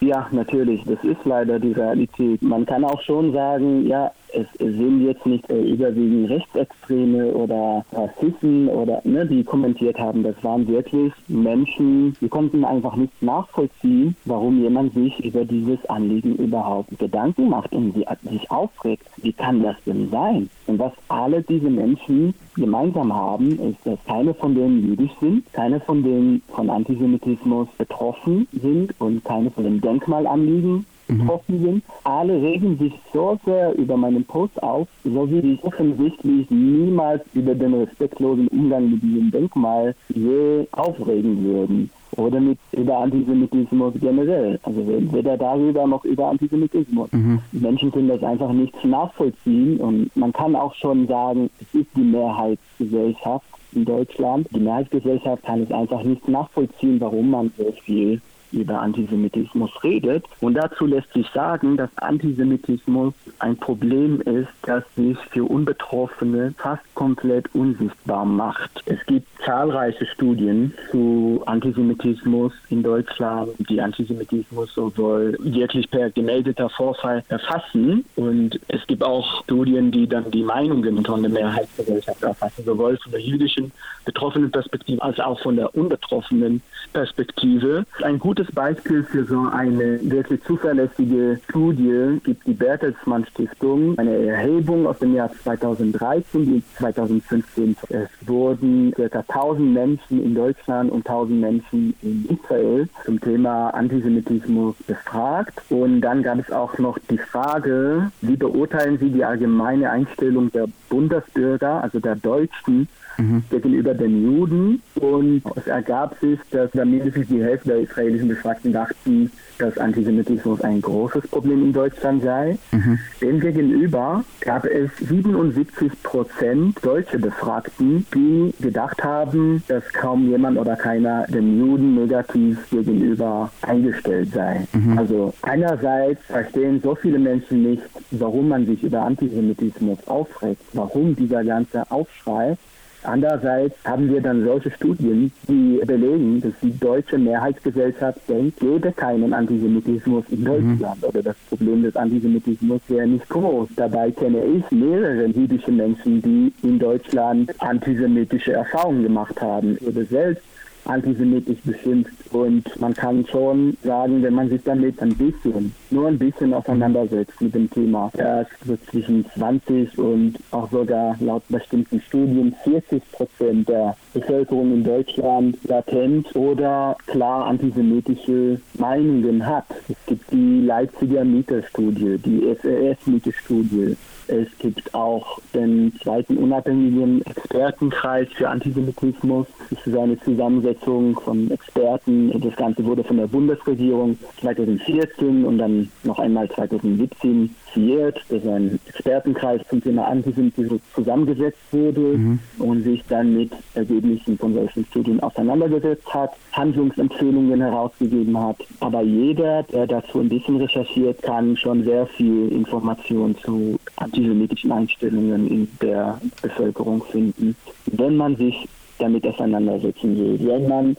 Ja, 0.00 0.26
natürlich. 0.30 0.82
Das 0.84 1.02
ist 1.04 1.24
leider 1.24 1.58
die 1.58 1.72
Realität. 1.72 2.40
Man 2.40 2.64
kann 2.64 2.84
auch 2.84 3.02
schon 3.02 3.32
sagen, 3.32 3.86
ja, 3.86 4.10
es 4.32 4.46
sind 4.58 5.04
jetzt 5.04 5.26
nicht 5.26 5.48
äh, 5.50 5.60
überwiegend 5.60 6.30
Rechtsextreme 6.30 7.32
oder 7.32 7.84
Rassisten 7.92 8.68
oder 8.68 9.00
ne, 9.04 9.26
die 9.26 9.44
kommentiert 9.44 9.98
haben. 9.98 10.22
Das 10.22 10.36
waren 10.42 10.66
wirklich 10.68 11.12
Menschen, 11.28 12.16
die 12.20 12.28
konnten 12.28 12.64
einfach 12.64 12.96
nicht 12.96 13.22
nachvollziehen, 13.22 14.16
warum 14.24 14.62
jemand 14.62 14.94
sich 14.94 15.24
über 15.24 15.44
dieses 15.44 15.84
Anliegen 15.86 16.36
überhaupt 16.36 16.98
Gedanken 16.98 17.48
macht 17.48 17.72
und 17.72 17.94
sich 17.94 18.50
aufregt. 18.50 19.06
Wie 19.18 19.32
kann 19.32 19.62
das 19.62 19.76
denn 19.86 20.08
sein? 20.10 20.48
Und 20.66 20.78
was 20.78 20.92
alle 21.08 21.42
diese 21.42 21.70
Menschen 21.70 22.34
gemeinsam 22.56 23.12
haben, 23.12 23.58
ist, 23.58 23.84
dass 23.84 23.98
keine 24.06 24.34
von 24.34 24.54
denen 24.54 24.86
jüdisch 24.86 25.12
sind, 25.20 25.52
keine 25.52 25.80
von 25.80 26.02
denen 26.02 26.42
von 26.54 26.70
Antisemitismus 26.70 27.68
betroffen 27.78 28.46
sind 28.52 28.94
und 29.00 29.24
keine 29.24 29.50
von 29.62 29.72
den 29.72 29.80
Denkmalanliegen 29.80 30.86
betroffen 31.06 31.62
sind. 31.62 31.84
Alle 32.04 32.40
regen 32.40 32.78
sich 32.78 32.92
so 33.12 33.38
sehr 33.44 33.76
über 33.76 33.96
meinen 33.96 34.24
Post 34.24 34.62
auf, 34.62 34.88
so 35.04 35.30
wie 35.30 35.40
sich 35.40 35.64
offensichtlich 35.64 36.50
niemals 36.50 37.22
über 37.34 37.54
den 37.54 37.74
respektlosen 37.74 38.48
Umgang 38.48 38.90
mit 38.90 39.02
diesem 39.02 39.30
Denkmal 39.30 39.94
je 40.08 40.66
aufregen 40.72 41.44
würden. 41.44 41.90
Oder 42.16 42.40
mit 42.40 42.58
über 42.72 42.98
Antisemitismus 42.98 43.94
generell. 44.00 44.58
Also 44.64 44.84
weder 44.86 45.36
darüber 45.36 45.86
noch 45.86 46.04
über 46.04 46.28
Antisemitismus. 46.28 47.10
Mhm. 47.12 47.40
Menschen 47.52 47.92
können 47.92 48.08
das 48.08 48.22
einfach 48.22 48.52
nicht 48.52 48.84
nachvollziehen 48.84 49.78
und 49.78 50.16
man 50.16 50.32
kann 50.32 50.56
auch 50.56 50.74
schon 50.74 51.06
sagen, 51.06 51.50
es 51.60 51.80
ist 51.80 51.88
die 51.96 52.02
Mehrheitsgesellschaft 52.02 53.46
in 53.72 53.84
Deutschland. 53.84 54.48
Die 54.52 54.58
Mehrheitsgesellschaft 54.58 55.44
kann 55.44 55.62
es 55.62 55.70
einfach 55.70 56.02
nicht 56.02 56.28
nachvollziehen, 56.28 57.00
warum 57.00 57.30
man 57.30 57.52
so 57.56 57.72
viel 57.84 58.20
über 58.52 58.80
Antisemitismus 58.80 59.70
redet. 59.82 60.24
Und 60.40 60.54
dazu 60.54 60.86
lässt 60.86 61.12
sich 61.12 61.28
sagen, 61.30 61.76
dass 61.76 61.90
Antisemitismus 61.96 63.14
ein 63.38 63.56
Problem 63.56 64.20
ist, 64.22 64.48
das 64.62 64.84
sich 64.96 65.18
für 65.30 65.44
Unbetroffene 65.44 66.54
fast 66.58 66.82
komplett 66.94 67.52
unsichtbar 67.54 68.24
macht. 68.24 68.82
Es 68.86 69.04
gibt 69.06 69.26
zahlreiche 69.44 70.06
Studien 70.06 70.74
zu 70.90 71.42
Antisemitismus 71.46 72.52
in 72.68 72.82
Deutschland, 72.82 73.50
die 73.68 73.80
Antisemitismus 73.80 74.74
sowohl 74.74 75.36
wirklich 75.40 75.90
per 75.90 76.10
gemeldeter 76.10 76.68
Vorfall 76.70 77.22
erfassen. 77.28 78.04
Und 78.16 78.60
es 78.68 78.86
gibt 78.86 79.02
auch 79.02 79.42
Studien, 79.44 79.90
die 79.90 80.06
dann 80.06 80.30
die 80.30 80.42
Meinungen 80.42 81.04
von 81.04 81.22
der 81.22 81.30
Mehrheitsgesellschaft 81.30 82.22
erfassen, 82.22 82.64
sowohl 82.64 82.96
von 82.98 83.12
der 83.12 83.20
jüdischen 83.20 83.72
betroffenen 84.04 84.50
Perspektive 84.50 85.02
als 85.02 85.18
auch 85.20 85.40
von 85.40 85.56
der 85.56 85.74
unbetroffenen 85.74 86.62
Perspektive. 86.92 87.84
Ein 88.02 88.18
gutes 88.18 88.39
gutes 88.40 88.54
Beispiel 88.54 89.04
für 89.04 89.24
so 89.24 89.48
eine 89.52 90.00
wirklich 90.02 90.42
zuverlässige 90.44 91.38
Studie 91.48 92.20
gibt 92.24 92.46
die 92.46 92.54
Bertelsmann 92.54 93.26
Stiftung, 93.26 93.98
eine 93.98 94.16
Erhebung 94.16 94.86
aus 94.86 94.98
dem 94.98 95.14
Jahr 95.14 95.30
2013, 95.30 96.46
die 96.46 96.62
2015. 96.78 97.76
Es 97.90 98.08
wurden 98.26 98.92
ca. 98.92 99.18
1000 99.28 99.74
Menschen 99.74 100.24
in 100.24 100.34
Deutschland 100.34 100.90
und 100.90 101.06
1000 101.06 101.40
Menschen 101.40 101.94
in 102.00 102.26
Israel 102.30 102.88
zum 103.04 103.20
Thema 103.20 103.70
Antisemitismus 103.70 104.74
befragt. 104.86 105.60
Und 105.68 106.00
dann 106.00 106.22
gab 106.22 106.38
es 106.38 106.50
auch 106.50 106.78
noch 106.78 106.98
die 107.10 107.18
Frage, 107.18 108.10
wie 108.22 108.36
beurteilen 108.36 108.98
Sie 108.98 109.10
die 109.10 109.24
allgemeine 109.24 109.90
Einstellung 109.90 110.50
der 110.50 110.66
Bundesbürger, 110.88 111.82
also 111.82 112.00
der 112.00 112.16
Deutschen, 112.16 112.88
mhm. 113.20 113.44
gegenüber 113.50 113.94
den 113.94 114.24
Juden. 114.24 114.82
Und 114.94 115.42
es 115.56 115.66
ergab 115.66 116.18
sich, 116.20 116.38
dass 116.50 116.72
mindestens 116.74 117.28
die 117.28 117.42
Hälfte 117.42 117.70
der 117.70 117.80
israelischen 117.80 118.29
Befragten 118.30 118.72
dachten, 118.72 119.30
dass 119.58 119.76
Antisemitismus 119.78 120.62
ein 120.62 120.80
großes 120.80 121.28
Problem 121.28 121.62
in 121.64 121.72
Deutschland 121.72 122.22
sei. 122.22 122.58
Mhm. 122.72 122.98
Demgegenüber 123.20 124.24
gab 124.40 124.64
es 124.64 124.90
77 124.96 126.02
Prozent 126.02 126.78
deutsche 126.82 127.18
Befragten, 127.18 128.06
die 128.14 128.54
gedacht 128.60 129.02
haben, 129.04 129.62
dass 129.68 129.84
kaum 129.92 130.28
jemand 130.28 130.58
oder 130.58 130.76
keiner 130.76 131.26
den 131.26 131.58
Juden 131.58 131.94
negativ 131.94 132.58
gegenüber 132.70 133.50
eingestellt 133.62 134.32
sei. 134.32 134.66
Mhm. 134.72 134.98
Also 134.98 135.34
einerseits 135.42 136.24
verstehen 136.26 136.80
so 136.82 136.94
viele 136.94 137.18
Menschen 137.18 137.62
nicht, 137.62 137.82
warum 138.12 138.48
man 138.48 138.66
sich 138.66 138.82
über 138.82 139.02
Antisemitismus 139.02 139.98
aufregt, 140.06 140.62
warum 140.72 141.14
dieser 141.14 141.44
ganze 141.44 141.90
Aufschrei. 141.90 142.56
Andererseits 143.02 143.74
haben 143.84 144.12
wir 144.12 144.20
dann 144.20 144.44
solche 144.44 144.70
Studien, 144.70 145.32
die 145.48 145.80
belegen, 145.84 146.40
dass 146.40 146.52
die 146.62 146.78
deutsche 146.78 147.18
Mehrheitsgesellschaft 147.18 148.20
denkt, 148.28 148.60
gäbe 148.60 148.92
keinen 148.92 149.32
Antisemitismus 149.32 150.24
in 150.30 150.40
mhm. 150.40 150.44
Deutschland 150.44 151.02
mhm. 151.02 151.08
oder 151.08 151.22
das 151.22 151.36
Problem 151.48 151.82
des 151.82 151.96
Antisemitismus 151.96 152.80
wäre 152.88 153.06
nicht 153.06 153.28
groß. 153.28 153.68
Dabei 153.76 154.10
kenne 154.10 154.42
ich 154.44 154.70
mehrere 154.70 155.26
jüdische 155.26 155.72
Menschen, 155.72 156.20
die 156.22 156.52
in 156.62 156.78
Deutschland 156.78 157.50
antisemitische 157.60 158.52
Erfahrungen 158.52 159.02
gemacht 159.04 159.40
haben 159.40 159.78
oder 159.80 160.04
selbst 160.04 160.42
antisemitisch 160.90 161.60
beschimpft. 161.64 162.12
Und 162.32 162.80
man 162.80 162.94
kann 162.94 163.26
schon 163.26 163.76
sagen, 163.82 164.22
wenn 164.22 164.34
man 164.34 164.48
sich 164.48 164.62
damit 164.62 165.00
ein 165.00 165.14
bisschen, 165.14 165.74
nur 165.90 166.08
ein 166.08 166.18
bisschen 166.18 166.52
auseinandersetzt 166.54 167.40
mit 167.40 167.54
dem 167.54 167.70
Thema, 167.70 168.10
dass 168.14 168.46
so 168.66 168.76
zwischen 168.90 169.24
20 169.34 169.98
und 169.98 170.34
auch 170.50 170.70
sogar 170.70 171.16
laut 171.20 171.42
bestimmten 171.48 172.00
Studien 172.00 172.54
40 172.64 173.02
Prozent 173.12 173.68
der 173.68 173.96
Bevölkerung 174.14 174.74
in 174.74 174.84
Deutschland 174.84 175.56
latent 175.64 176.34
oder 176.36 176.96
klar 177.06 177.46
antisemitische 177.46 178.60
Meinungen 178.74 179.44
hat. 179.46 179.66
Es 179.88 179.96
gibt 180.06 180.32
die 180.32 180.60
Leipziger 180.60 181.24
Mieterstudie, 181.24 182.18
die 182.18 182.56
SES-Mieterstudie, 182.62 183.96
es 184.30 184.48
gibt 184.58 184.94
auch 184.94 185.38
den 185.54 185.92
zweiten 186.02 186.36
unabhängigen 186.36 187.22
Expertenkreis 187.22 188.28
für 188.34 188.48
Antisemitismus. 188.48 189.46
Das 189.70 189.86
ist 189.86 189.96
eine 189.96 190.18
Zusammensetzung 190.20 191.18
von 191.18 191.50
Experten. 191.50 192.40
Das 192.40 192.54
Ganze 192.56 192.84
wurde 192.84 193.02
von 193.02 193.16
der 193.16 193.26
Bundesregierung 193.26 194.16
2014 194.40 195.44
und 195.44 195.58
dann 195.58 195.90
noch 196.04 196.18
einmal 196.18 196.48
2017 196.48 197.50
initiiert, 197.74 198.20
dass 198.28 198.46
ein 198.46 198.78
Expertenkreis 198.86 199.60
zum 199.68 199.82
Thema 199.82 200.06
Antisemitismus 200.06 200.80
zusammengesetzt 200.94 201.58
wurde 201.72 202.00
mhm. 202.00 202.38
und 202.58 202.82
sich 202.82 203.02
dann 203.08 203.36
mit 203.36 203.52
Ergebnissen 203.74 204.38
von 204.38 204.54
solchen 204.54 204.84
Studien 204.86 205.20
auseinandergesetzt 205.20 206.12
hat, 206.12 206.32
Handlungsempfehlungen 206.52 207.60
herausgegeben 207.60 208.38
hat. 208.38 208.56
Aber 208.80 209.02
jeder, 209.02 209.62
der 209.64 209.86
dazu 209.86 210.20
ein 210.20 210.28
bisschen 210.28 210.56
recherchiert, 210.56 211.22
kann 211.22 211.56
schon 211.56 211.84
sehr 211.84 212.06
viel 212.06 212.48
Information 212.52 213.36
zu 213.38 213.78
antisemitischen 214.00 214.72
Einstellungen 214.72 215.46
in 215.46 215.68
der 215.80 216.20
Bevölkerung 216.42 217.04
finden, 217.04 217.54
wenn 217.86 218.16
man 218.16 218.36
sich 218.36 218.68
damit 218.98 219.26
auseinandersetzen 219.26 220.16
will. 220.16 220.38
Wenn 220.40 220.68
man 220.68 220.96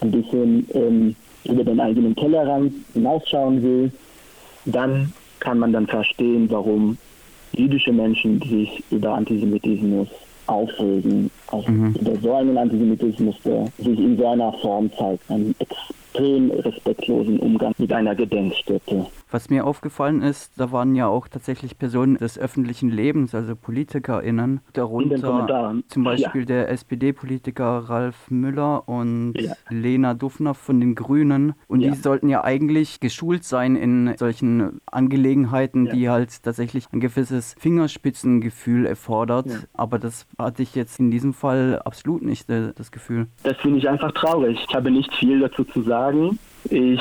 ein 0.00 0.10
bisschen 0.10 0.66
ähm, 0.72 1.16
über 1.44 1.64
den 1.64 1.80
eigenen 1.80 2.16
Tellerrand 2.16 2.72
hinausschauen 2.92 3.62
will, 3.62 3.92
dann 4.64 5.12
kann 5.40 5.58
man 5.58 5.72
dann 5.72 5.86
verstehen, 5.86 6.48
warum 6.50 6.96
jüdische 7.52 7.92
Menschen 7.92 8.40
sich 8.42 8.82
über 8.90 9.14
Antisemitismus 9.14 10.08
aufregen. 10.46 11.30
Auch 11.48 11.66
mhm. 11.68 11.94
über 12.00 12.16
so 12.20 12.34
einen 12.34 12.56
Antisemitismus, 12.56 13.36
der 13.44 13.66
sich 13.78 13.98
in 13.98 14.16
so 14.16 14.26
einer 14.26 14.52
Form 14.54 14.90
zeigt. 14.96 15.30
Ein 15.30 15.54
extrem 15.58 16.50
respektlosen 16.50 17.38
Umgang 17.40 17.74
mit 17.78 17.92
einer 17.92 18.14
Gedenkstätte. 18.14 19.06
Was 19.34 19.50
mir 19.50 19.66
aufgefallen 19.66 20.22
ist, 20.22 20.52
da 20.60 20.70
waren 20.70 20.94
ja 20.94 21.08
auch 21.08 21.26
tatsächlich 21.26 21.76
Personen 21.76 22.18
des 22.18 22.38
öffentlichen 22.38 22.88
Lebens, 22.88 23.34
also 23.34 23.56
PolitikerInnen, 23.56 24.60
darunter 24.74 25.74
zum 25.88 26.04
Beispiel 26.04 26.42
ja. 26.42 26.46
der 26.46 26.68
SPD-Politiker 26.68 27.78
Ralf 27.88 28.30
Müller 28.30 28.88
und 28.88 29.34
ja. 29.36 29.54
Lena 29.70 30.14
Dufner 30.14 30.54
von 30.54 30.78
den 30.78 30.94
Grünen. 30.94 31.54
Und 31.66 31.80
ja. 31.80 31.90
die 31.90 31.96
sollten 31.96 32.28
ja 32.28 32.44
eigentlich 32.44 33.00
geschult 33.00 33.42
sein 33.42 33.74
in 33.74 34.16
solchen 34.18 34.80
Angelegenheiten, 34.86 35.86
die 35.86 36.08
halt 36.08 36.44
tatsächlich 36.44 36.86
ein 36.92 37.00
gewisses 37.00 37.56
Fingerspitzengefühl 37.58 38.86
erfordert. 38.86 39.48
Aber 39.72 39.98
das 39.98 40.28
hatte 40.38 40.62
ich 40.62 40.76
jetzt 40.76 41.00
in 41.00 41.10
diesem 41.10 41.34
Fall 41.34 41.80
absolut 41.84 42.22
nicht 42.22 42.48
äh, 42.50 42.72
das 42.76 42.92
Gefühl. 42.92 43.26
Das 43.42 43.56
finde 43.56 43.78
ich 43.78 43.88
einfach 43.88 44.12
traurig. 44.12 44.64
Ich 44.68 44.76
habe 44.76 44.92
nicht 44.92 45.12
viel 45.12 45.40
dazu 45.40 45.64
zu 45.64 45.82
sagen. 45.82 46.38
Ich 46.70 47.00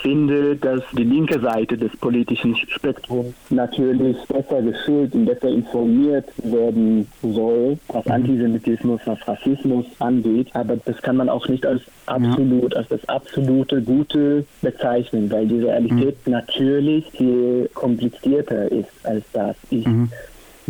finde, 0.00 0.56
dass 0.56 0.82
die 0.92 1.04
linke 1.04 1.38
Seite 1.38 1.76
des 1.76 1.94
politischen 1.96 2.56
Spektrums 2.56 3.34
natürlich 3.50 4.16
besser 4.26 4.62
geschult 4.62 5.14
und 5.14 5.26
besser 5.26 5.48
informiert 5.48 6.28
werden 6.42 7.06
soll, 7.22 7.78
was 7.88 8.04
mhm. 8.06 8.12
Antisemitismus, 8.12 9.00
was 9.04 9.28
Rassismus 9.28 9.86
angeht. 9.98 10.48
Aber 10.54 10.76
das 10.76 11.00
kann 11.02 11.16
man 11.16 11.28
auch 11.28 11.46
nicht 11.48 11.66
als 11.66 11.82
absolut, 12.06 12.74
als 12.74 12.88
das 12.88 13.06
absolute 13.08 13.82
Gute 13.82 14.44
bezeichnen, 14.62 15.30
weil 15.30 15.46
die 15.46 15.60
Realität 15.60 16.16
mhm. 16.26 16.32
natürlich 16.32 17.10
viel 17.10 17.68
komplizierter 17.74 18.70
ist 18.72 18.88
als 19.04 19.24
das. 19.32 19.56
Ich 19.70 19.86
mhm 19.86 20.08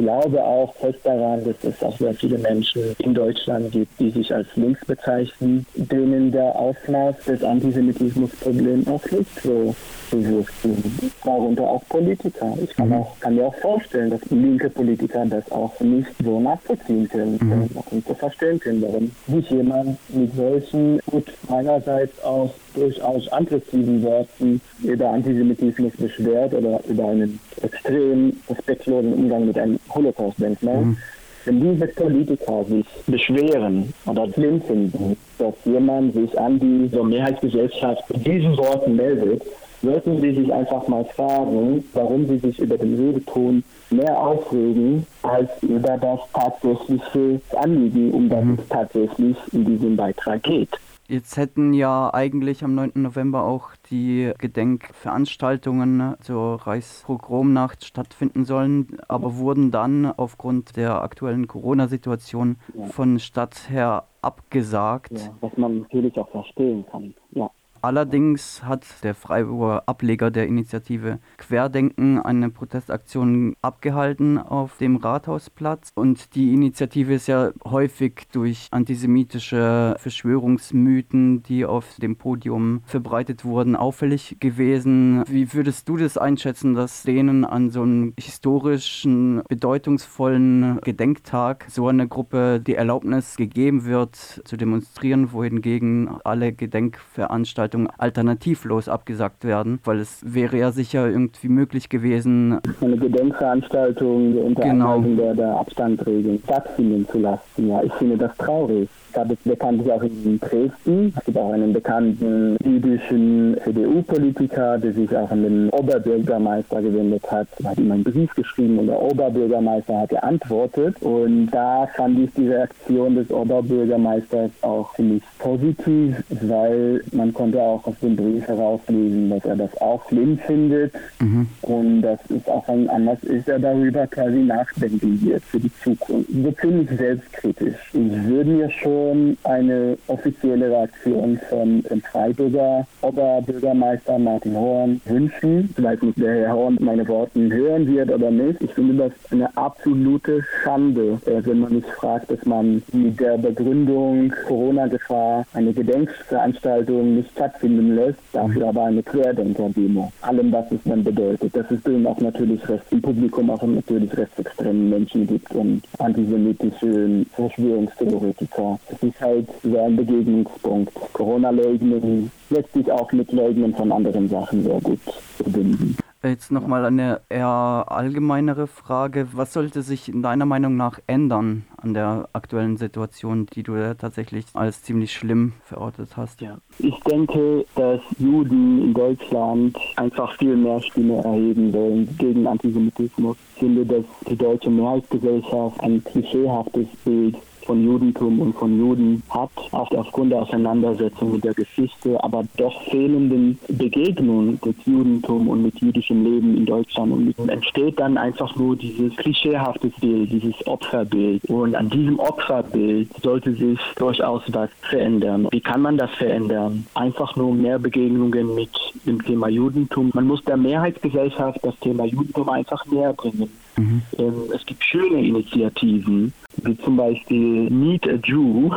glaube 0.03 0.43
auch 0.43 0.75
fest 0.75 0.99
daran, 1.05 1.45
dass 1.45 1.57
es 1.63 1.83
auch 1.83 1.97
sehr 1.97 2.15
viele 2.15 2.39
Menschen 2.39 2.97
in 2.99 3.15
Deutschland 3.15 3.71
gibt, 3.71 4.01
die 4.01 4.11
sich 4.11 4.35
als 4.35 4.49
links 4.57 4.85
bezeichnen, 4.85 5.65
denen 5.75 6.33
der 6.33 6.55
Ausmaß 6.57 7.17
des 7.27 7.45
Antisemitismusproblems 7.45 8.89
auch 8.89 9.11
nicht 9.11 9.41
so 9.43 9.75
bewusst 10.11 10.63
sind. 10.63 10.85
Darunter 11.25 11.63
auch 11.63 11.83
Politiker. 11.89 12.53
Ich 12.63 12.75
kann, 12.75 12.89
mhm. 12.89 12.95
auch, 12.95 13.21
kann 13.21 13.37
mir 13.37 13.47
auch 13.47 13.55
vorstellen, 13.55 14.11
dass 14.11 14.21
linke 14.31 14.69
Politiker 14.71 15.25
das 15.27 15.51
auch 15.53 15.79
nicht 15.81 16.11
so 16.23 16.41
nachvollziehen 16.41 17.09
können 17.09 17.39
mhm. 17.41 17.69
und 17.91 18.07
so 18.07 18.15
verstehen 18.15 18.59
können, 18.59 18.83
warum 18.83 19.11
sich 19.29 19.51
jemand 19.51 19.99
mit 20.13 20.35
solchen 20.35 21.01
und 21.07 21.31
meinerseits 21.49 22.23
auch 22.25 22.53
durchaus 22.75 23.31
aggressiven 23.33 24.03
Worten 24.03 24.61
über 24.83 25.11
Antisemitismus 25.11 25.93
beschwert 25.97 26.55
oder 26.55 26.81
über 26.89 27.09
einen 27.09 27.39
extrem 27.63 28.33
respektlosen 28.49 29.13
Umgang 29.15 29.47
mit 29.47 29.59
einem 29.59 29.79
Holocaust-Denkmal. 29.95 30.85
Mhm. 30.85 30.97
Wenn 31.45 31.61
diese 31.61 31.89
Politiker 31.89 32.65
sich 32.69 32.87
beschweren 33.07 33.93
oder 34.07 34.33
schlimm 34.33 34.63
finden, 34.63 35.17
dass 35.39 35.55
jemand 35.65 36.15
sich 36.15 36.39
an 36.39 36.61
die 36.61 36.89
so 36.95 37.03
Mehrheitsgesellschaft 37.03 38.09
mit 38.11 38.27
diesen 38.27 38.57
Worten 38.57 38.95
meldet, 38.95 39.43
sollten 39.83 40.21
Sie 40.21 40.35
sich 40.35 40.53
einfach 40.53 40.87
mal 40.87 41.05
fragen, 41.05 41.85
warum 41.95 42.29
Sie 42.29 42.39
sich 42.39 42.59
über 42.61 42.79
den 42.79 42.95
Redeton 42.95 43.65
mehr 43.91 44.17
aufregen 44.17 45.05
als 45.23 45.51
über 45.63 45.99
das 45.99 46.21
tatsächliche 46.33 47.41
Anliegen, 47.57 48.13
um 48.13 48.29
das 48.29 48.45
mhm. 48.45 48.59
es 48.61 48.69
tatsächlich 48.69 49.37
in 49.53 49.65
diesem 49.65 49.97
Beitrag 49.97 50.43
geht. 50.45 50.71
Jetzt 51.13 51.37
hätten 51.37 51.75
ja 51.75 52.09
eigentlich 52.15 52.65
am 52.65 52.75
9. 52.75 52.93
November 52.95 53.43
auch 53.45 53.77
die 53.91 54.33
Gedenkveranstaltungen 54.39 56.17
zur 56.23 56.67
Reichspogromnacht 56.67 57.85
stattfinden 57.85 58.47
sollen, 58.47 58.97
aber 59.09 59.37
wurden 59.37 59.71
dann 59.71 60.07
aufgrund 60.07 60.75
der 60.75 61.03
aktuellen 61.03 61.49
Corona-Situation 61.49 62.57
ja. 62.75 62.87
von 62.87 63.19
Stadt 63.19 63.69
her 63.69 64.05
abgesagt. 64.23 65.13
Ja, 65.13 65.35
was 65.43 65.55
man 65.59 65.81
natürlich 65.81 66.17
auch 66.17 66.31
verstehen 66.31 66.87
kann. 66.91 67.13
Ja. 67.33 67.51
Allerdings 67.85 68.63
hat 68.63 68.87
der 69.03 69.13
Freiburger 69.13 69.83
Ableger 69.87 70.31
der 70.31 70.47
Initiative 70.47 71.19
Querdenken 71.37 72.21
eine 72.21 72.49
Protestaktion 72.49 73.57
abgehalten 73.61 74.39
auf 74.39 74.77
dem 74.77 74.95
Rathausplatz. 74.95 75.91
Und 75.97 76.37
die 76.37 76.55
Initiative 76.55 77.15
ist 77.15 77.27
ja 77.27 77.51
häufig 77.65 78.29
durch 78.31 78.69
antisemitische 78.71 79.97
Verschwörungsmythen, 79.99 81.43
die 81.43 81.67
auf 81.67 81.97
dem 81.97 82.15
Podium 82.15 82.83
verbreitet 82.85 83.45
wurden, 83.45 83.75
auffällig 83.75 84.37
gewesen. 84.39 85.25
Wie 85.27 85.53
würdest 85.53 85.89
du 85.89 85.97
das 85.97 86.17
einschätzen, 86.17 86.75
dass 86.75 87.03
denen 87.03 87.45
an 87.45 87.71
so 87.71 87.83
einem 87.83 88.15
historischen, 88.17 89.43
bedeutungsvollen 89.49 90.79
Gedenktag 90.83 91.67
so 91.69 91.89
eine 91.89 92.07
Gruppe 92.07 92.61
die 92.61 92.77
Erlaubnis 92.77 93.35
gegeben 93.35 93.85
wird, 93.85 94.15
zu 94.45 94.57
demonstrieren, 94.57 95.33
wohingegen 95.33 96.09
alle 96.23 96.53
Gedenkveranstaltungen 96.53 97.72
Veranstaltung 97.73 97.89
alternativlos 97.99 98.89
abgesagt 98.89 99.45
werden, 99.45 99.81
weil 99.85 99.99
es 99.99 100.21
wäre 100.25 100.59
ja 100.59 100.73
sicher 100.73 101.09
irgendwie 101.09 101.49
möglich 101.49 101.89
gewesen. 101.89 102.61
Eine 102.81 102.97
Gedenkveranstaltung 102.97 104.39
unter 104.39 104.63
genau. 104.63 105.01
Der, 105.01 105.35
der 105.35 105.57
Abstandregeln 105.57 106.41
stattfinden 106.45 107.07
zu 107.09 107.19
lassen. 107.19 107.69
Ja, 107.69 107.83
ich 107.83 107.93
finde 107.95 108.19
das 108.19 108.37
traurig 108.37 108.89
gab 109.13 109.31
es 109.31 109.39
bekanntlich 109.45 109.93
auch 109.93 110.03
in 110.03 110.41
Dresden. 110.41 111.15
Es 111.17 111.25
gibt 111.25 111.39
auch 111.39 111.53
einen 111.53 111.73
bekannten 111.73 112.57
jüdischen 112.65 113.57
CDU-Politiker, 113.65 114.79
der 114.79 114.93
sich 114.93 115.15
auch 115.17 115.31
an 115.31 115.43
den 115.43 115.69
Oberbürgermeister 115.71 116.83
gewendet 116.83 117.31
hat. 117.31 117.49
Er 117.63 117.71
hat 117.71 117.79
ihm 117.79 117.91
einen 117.93 118.05
Brief 118.05 118.35
geschrieben 118.35 118.79
und 118.79 118.87
der 118.87 119.01
Oberbürgermeister 119.01 120.01
hat 120.01 120.11
geantwortet. 120.11 120.97
Und 121.01 121.47
da 121.51 121.89
fand 121.95 122.19
ich 122.19 122.31
die 122.35 122.49
Reaktion 122.49 123.17
des 123.17 123.31
Oberbürgermeisters 123.31 124.51
auch 124.63 124.95
ziemlich 124.95 125.23
positiv, 125.39 126.23
weil 126.43 127.03
man 127.13 127.33
konnte 127.33 127.61
auch 127.61 127.87
aus 127.87 127.99
dem 128.03 128.17
Brief 128.17 128.47
herauslesen, 128.47 129.31
dass 129.31 129.45
er 129.45 129.57
das 129.57 129.77
auch 129.81 130.09
schlimm 130.09 130.39
findet. 130.39 130.93
Mhm. 131.21 131.47
Und 131.63 132.03
das 132.03 132.19
ist 132.29 132.49
auch 132.49 132.67
ein 132.69 132.89
Anlass 132.89 133.23
ist, 133.25 133.49
er 133.49 133.59
darüber 133.59 134.07
quasi 134.07 134.39
nachdenken 134.39 135.21
wird 135.23 135.43
für 135.43 135.61
die 135.61 135.73
Zukunft. 135.83 136.31
So 136.31 136.53
ziemlich 136.53 136.91
selbstkritisch. 136.91 137.77
Ich 137.93 138.25
würde 138.27 138.51
mir 138.51 138.71
schon 138.71 139.02
schon 139.03 139.37
eine 139.45 139.99
offizielle 140.07 140.71
Reaktion 140.71 141.39
von 141.49 141.83
dem 141.83 142.01
Freiburger 142.03 142.87
Oberbürgermeister 143.01 144.19
Martin 144.19 144.57
Horn 144.57 145.01
wünschen. 145.05 145.75
Ich 145.77 145.83
weiß 145.83 146.03
nicht, 146.03 146.21
der 146.21 146.47
Herr 146.47 146.53
Horn 146.55 146.79
meine 146.81 147.07
Worte 147.09 147.41
hören 147.41 147.87
wird 147.87 148.11
oder 148.11 148.31
nicht. 148.31 148.61
Ich 148.63 148.73
finde 148.75 148.95
das 148.95 149.13
eine 149.33 149.55
absolute 149.57 150.43
Schande, 150.63 151.19
äh, 151.27 151.45
wenn 151.45 151.61
man 151.61 151.75
mich 151.75 151.87
fragt, 151.87 152.31
dass 152.31 152.45
man 152.45 152.83
mit 152.93 153.19
der 153.19 153.39
Begründung 153.39 154.33
Corona-Gefahr 154.47 155.45
eine 155.55 155.73
Gedenkveranstaltung 155.73 157.17
nicht 157.17 157.31
stattfinden 157.33 157.97
lässt, 157.97 158.19
dafür 158.33 158.69
aber 158.69 158.85
eine 158.85 159.03
Querdenker-Demo. 159.03 160.13
Allem, 160.23 160.53
was 160.53 160.71
es 160.71 160.81
dann 160.85 161.03
bedeutet. 161.03 161.55
Dass 161.57 161.71
es 161.71 161.83
dann 161.83 162.07
auch 162.07 162.21
natürlich 162.21 162.67
recht, 162.69 162.85
im 162.91 163.03
Publikum 163.03 163.51
auch 163.51 163.63
natürlich 163.63 164.17
rechtsextremen 164.17 164.91
Menschen 164.91 165.27
gibt 165.27 165.53
und 165.55 165.83
antisemitische 165.99 167.25
Verschwörungstheoretiker. 167.35 168.79
Es 168.93 169.03
ist 169.03 169.21
halt 169.21 169.49
so 169.63 169.79
ein 169.79 169.97
Begegnungspunkt. 169.97 170.93
Corona-Leugnen 171.15 172.31
lässt 172.51 172.73
sich 172.73 172.91
auch 172.93 173.11
mit 173.13 173.33
Leugnen 173.33 173.75
von 173.75 173.91
anderen 173.91 174.29
Sachen 174.29 174.63
sehr 174.63 174.81
gut 174.81 175.01
verbinden. 175.37 175.97
Jetzt 176.25 176.53
nochmal 176.53 176.85
eine 176.85 177.21
eher 177.31 177.85
allgemeinere 177.89 178.69
Frage. 178.69 179.27
Was 179.33 179.53
sollte 179.53 179.83
sich 179.83 180.09
in 180.09 180.23
deiner 180.23 180.47
Meinung 180.47 180.77
nach 180.77 181.01
ändern 181.09 181.65
an 181.79 181.95
der 181.95 182.29
aktuellen 182.33 182.77
Situation, 182.77 183.47
die 183.47 183.65
du 183.65 183.75
ja 183.75 183.95
tatsächlich 183.95 184.45
als 184.55 184.85
ziemlich 184.85 185.13
schlimm 185.13 185.55
verortet 185.65 186.17
hast? 186.17 186.41
Ja. 186.41 186.59
Ich 186.79 186.95
denke, 187.11 187.65
dass 187.75 188.01
Juden 188.19 188.83
in 188.85 188.95
Deutschland 188.95 189.77
einfach 189.97 190.37
viel 190.39 190.57
mehr 190.57 190.81
Stimme 190.81 191.17
erheben 191.25 191.73
wollen 191.73 192.17
gegen 192.19 192.47
Antisemitismus. 192.47 193.37
Ich 193.55 193.61
finde, 193.61 193.85
dass 193.85 194.05
die 194.29 194.37
deutsche 194.37 194.71
Mehrheitsgesellschaft 194.71 195.81
ein 195.81 196.05
klischeehaftes 196.05 196.87
Bild 197.05 197.37
von 197.73 197.87
Judentum 197.87 198.39
und 198.39 198.55
von 198.55 198.79
Juden 198.79 199.23
hat, 199.31 199.49
auch 199.71 199.91
aufgrund 199.93 200.31
der 200.31 200.43
Auseinandersetzung 200.43 201.33
mit 201.33 201.45
der 201.45 201.55
Geschichte, 201.55 202.23
aber 202.23 202.45
doch 202.59 202.83
fehlenden 202.83 203.59
Begegnung 203.67 204.61
des 204.61 204.75
Judentums 204.85 205.49
und 205.49 205.63
mit 205.63 205.81
jüdischem 205.81 206.23
Leben 206.23 206.55
in 206.59 206.67
Deutschland. 206.67 207.13
Und 207.13 207.49
entsteht 207.49 207.99
dann 207.99 208.19
einfach 208.19 208.55
nur 208.57 208.77
dieses 208.77 209.17
klischeehafte 209.17 209.91
Bild, 210.03 210.31
dieses 210.33 210.67
Opferbild. 210.67 211.43
Und 211.47 211.75
an 211.75 211.89
diesem 211.89 212.19
Opferbild 212.19 213.09
sollte 213.23 213.55
sich 213.55 213.79
durchaus 213.97 214.43
was 214.49 214.69
verändern. 214.83 215.49
Wie 215.51 215.61
kann 215.63 215.81
man 215.81 215.97
das 215.97 216.11
verändern? 216.11 216.85
Einfach 216.93 217.35
nur 217.37 217.55
mehr 217.55 217.79
Begegnungen 217.79 218.55
mit 218.55 218.69
dem 219.07 219.25
Thema 219.25 219.49
Judentum. 219.49 220.11
Man 220.13 220.27
muss 220.27 220.45
der 220.45 220.59
Mehrheitsgesellschaft 220.59 221.59
das 221.63 221.79
Thema 221.81 222.05
Judentum 222.05 222.51
einfach 222.51 222.85
näher 222.85 223.15
bringen. 223.15 223.49
Mhm. 223.79 224.03
Ähm, 224.19 224.35
es 224.55 224.67
gibt 224.67 224.85
schöne 224.85 225.25
Initiativen, 225.27 226.35
wie 226.65 226.77
zum 226.79 226.97
Beispiel 226.97 227.71
Meet 227.71 228.07
a 228.09 228.15
Jew 228.25 228.71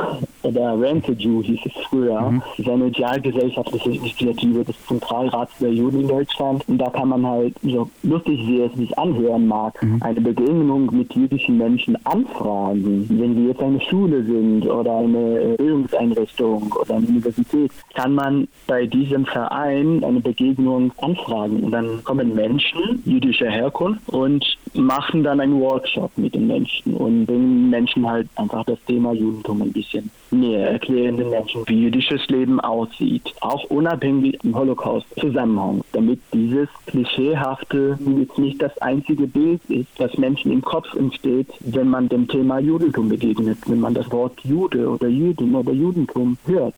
oder 0.46 0.80
Rent 0.80 1.10
a 1.10 1.14
Jew 1.14 1.42
hieß 1.44 1.60
es 1.66 1.74
früher. 1.90 2.22
Mhm. 2.22 2.42
Ist 2.58 2.70
eine 2.70 2.86
sozialgesellschaftliche 2.86 3.92
Initiative 3.92 4.64
des 4.64 4.76
Zentralrats 4.88 5.58
der 5.60 5.74
Juden 5.74 6.02
in 6.02 6.08
Deutschland. 6.08 6.68
Und 6.68 6.78
da 6.78 6.90
kann 6.90 7.10
man 7.10 7.26
halt, 7.26 7.56
so 7.64 7.90
lustig 8.04 8.40
wie 8.48 8.62
es 8.62 8.74
sich 8.74 8.98
anhören 8.98 9.48
mag, 9.48 9.82
mhm. 9.82 10.02
eine 10.02 10.22
Begegnung 10.22 10.90
mit 10.96 11.14
jüdischen 11.14 11.58
Menschen 11.58 11.98
anfragen. 12.06 13.06
Wenn 13.10 13.36
sie 13.36 13.48
jetzt 13.48 13.62
eine 13.62 13.82
Schule 13.82 14.24
sind 14.24 14.68
oder 14.68 14.98
eine 14.98 15.56
Bildungseinrichtung 15.58 16.74
oder 16.80 16.96
eine 16.96 17.08
Universität, 17.08 17.72
kann 17.94 18.14
man 18.14 18.48
bei 18.68 18.86
diesem 18.86 19.26
Verein 19.26 20.04
eine 20.04 20.20
Begegnung 20.20 20.92
anfragen. 21.02 21.64
Und 21.64 21.72
dann 21.72 22.04
kommen 22.04 22.36
Menschen 22.36 23.02
jüdischer 23.06 23.50
Herkunft 23.50 24.08
und 24.10 24.58
machen 24.74 25.24
dann 25.24 25.40
einen 25.40 25.60
Workshop 25.60 26.12
mit 26.18 26.36
den 26.36 26.48
Menschen 26.48 26.94
und 26.94 27.26
bringen 27.26 27.70
Menschen 27.70 28.08
halt 28.08 28.28
einfach 28.36 28.64
das 28.66 28.78
Thema 28.86 29.14
Judentum 29.14 29.62
ein 29.62 29.72
bisschen 29.72 30.10
näher, 30.40 30.70
erklären 30.72 31.18
den 31.18 31.30
Menschen, 31.30 31.64
wie 31.68 31.84
jüdisches 31.84 32.28
Leben 32.28 32.60
aussieht, 32.60 33.34
auch 33.42 33.64
unabhängig 33.66 34.38
im 34.44 34.56
Holocaust-Zusammenhang, 34.56 35.84
damit 35.92 36.20
dieses 36.34 36.70
klischeehafte 36.88 37.98
jetzt 38.18 38.38
nicht 38.38 38.62
das 38.62 38.78
einzige 38.80 39.28
Bild 39.28 39.62
ist, 39.70 39.90
das 39.98 40.18
Menschen 40.18 40.52
im 40.52 40.62
Kopf 40.62 40.94
entsteht, 40.96 41.48
wenn 41.60 41.90
man 41.90 42.10
dem 42.10 42.28
Thema 42.28 42.60
Judentum 42.60 43.10
begegnet, 43.10 43.58
wenn 43.68 43.80
man 43.80 43.94
das 43.94 44.12
Wort 44.12 44.40
Jude 44.44 44.90
oder 44.90 45.08
Jüdin 45.08 45.56
oder 45.56 45.72
Judentum 45.72 46.38
hört. 46.46 46.74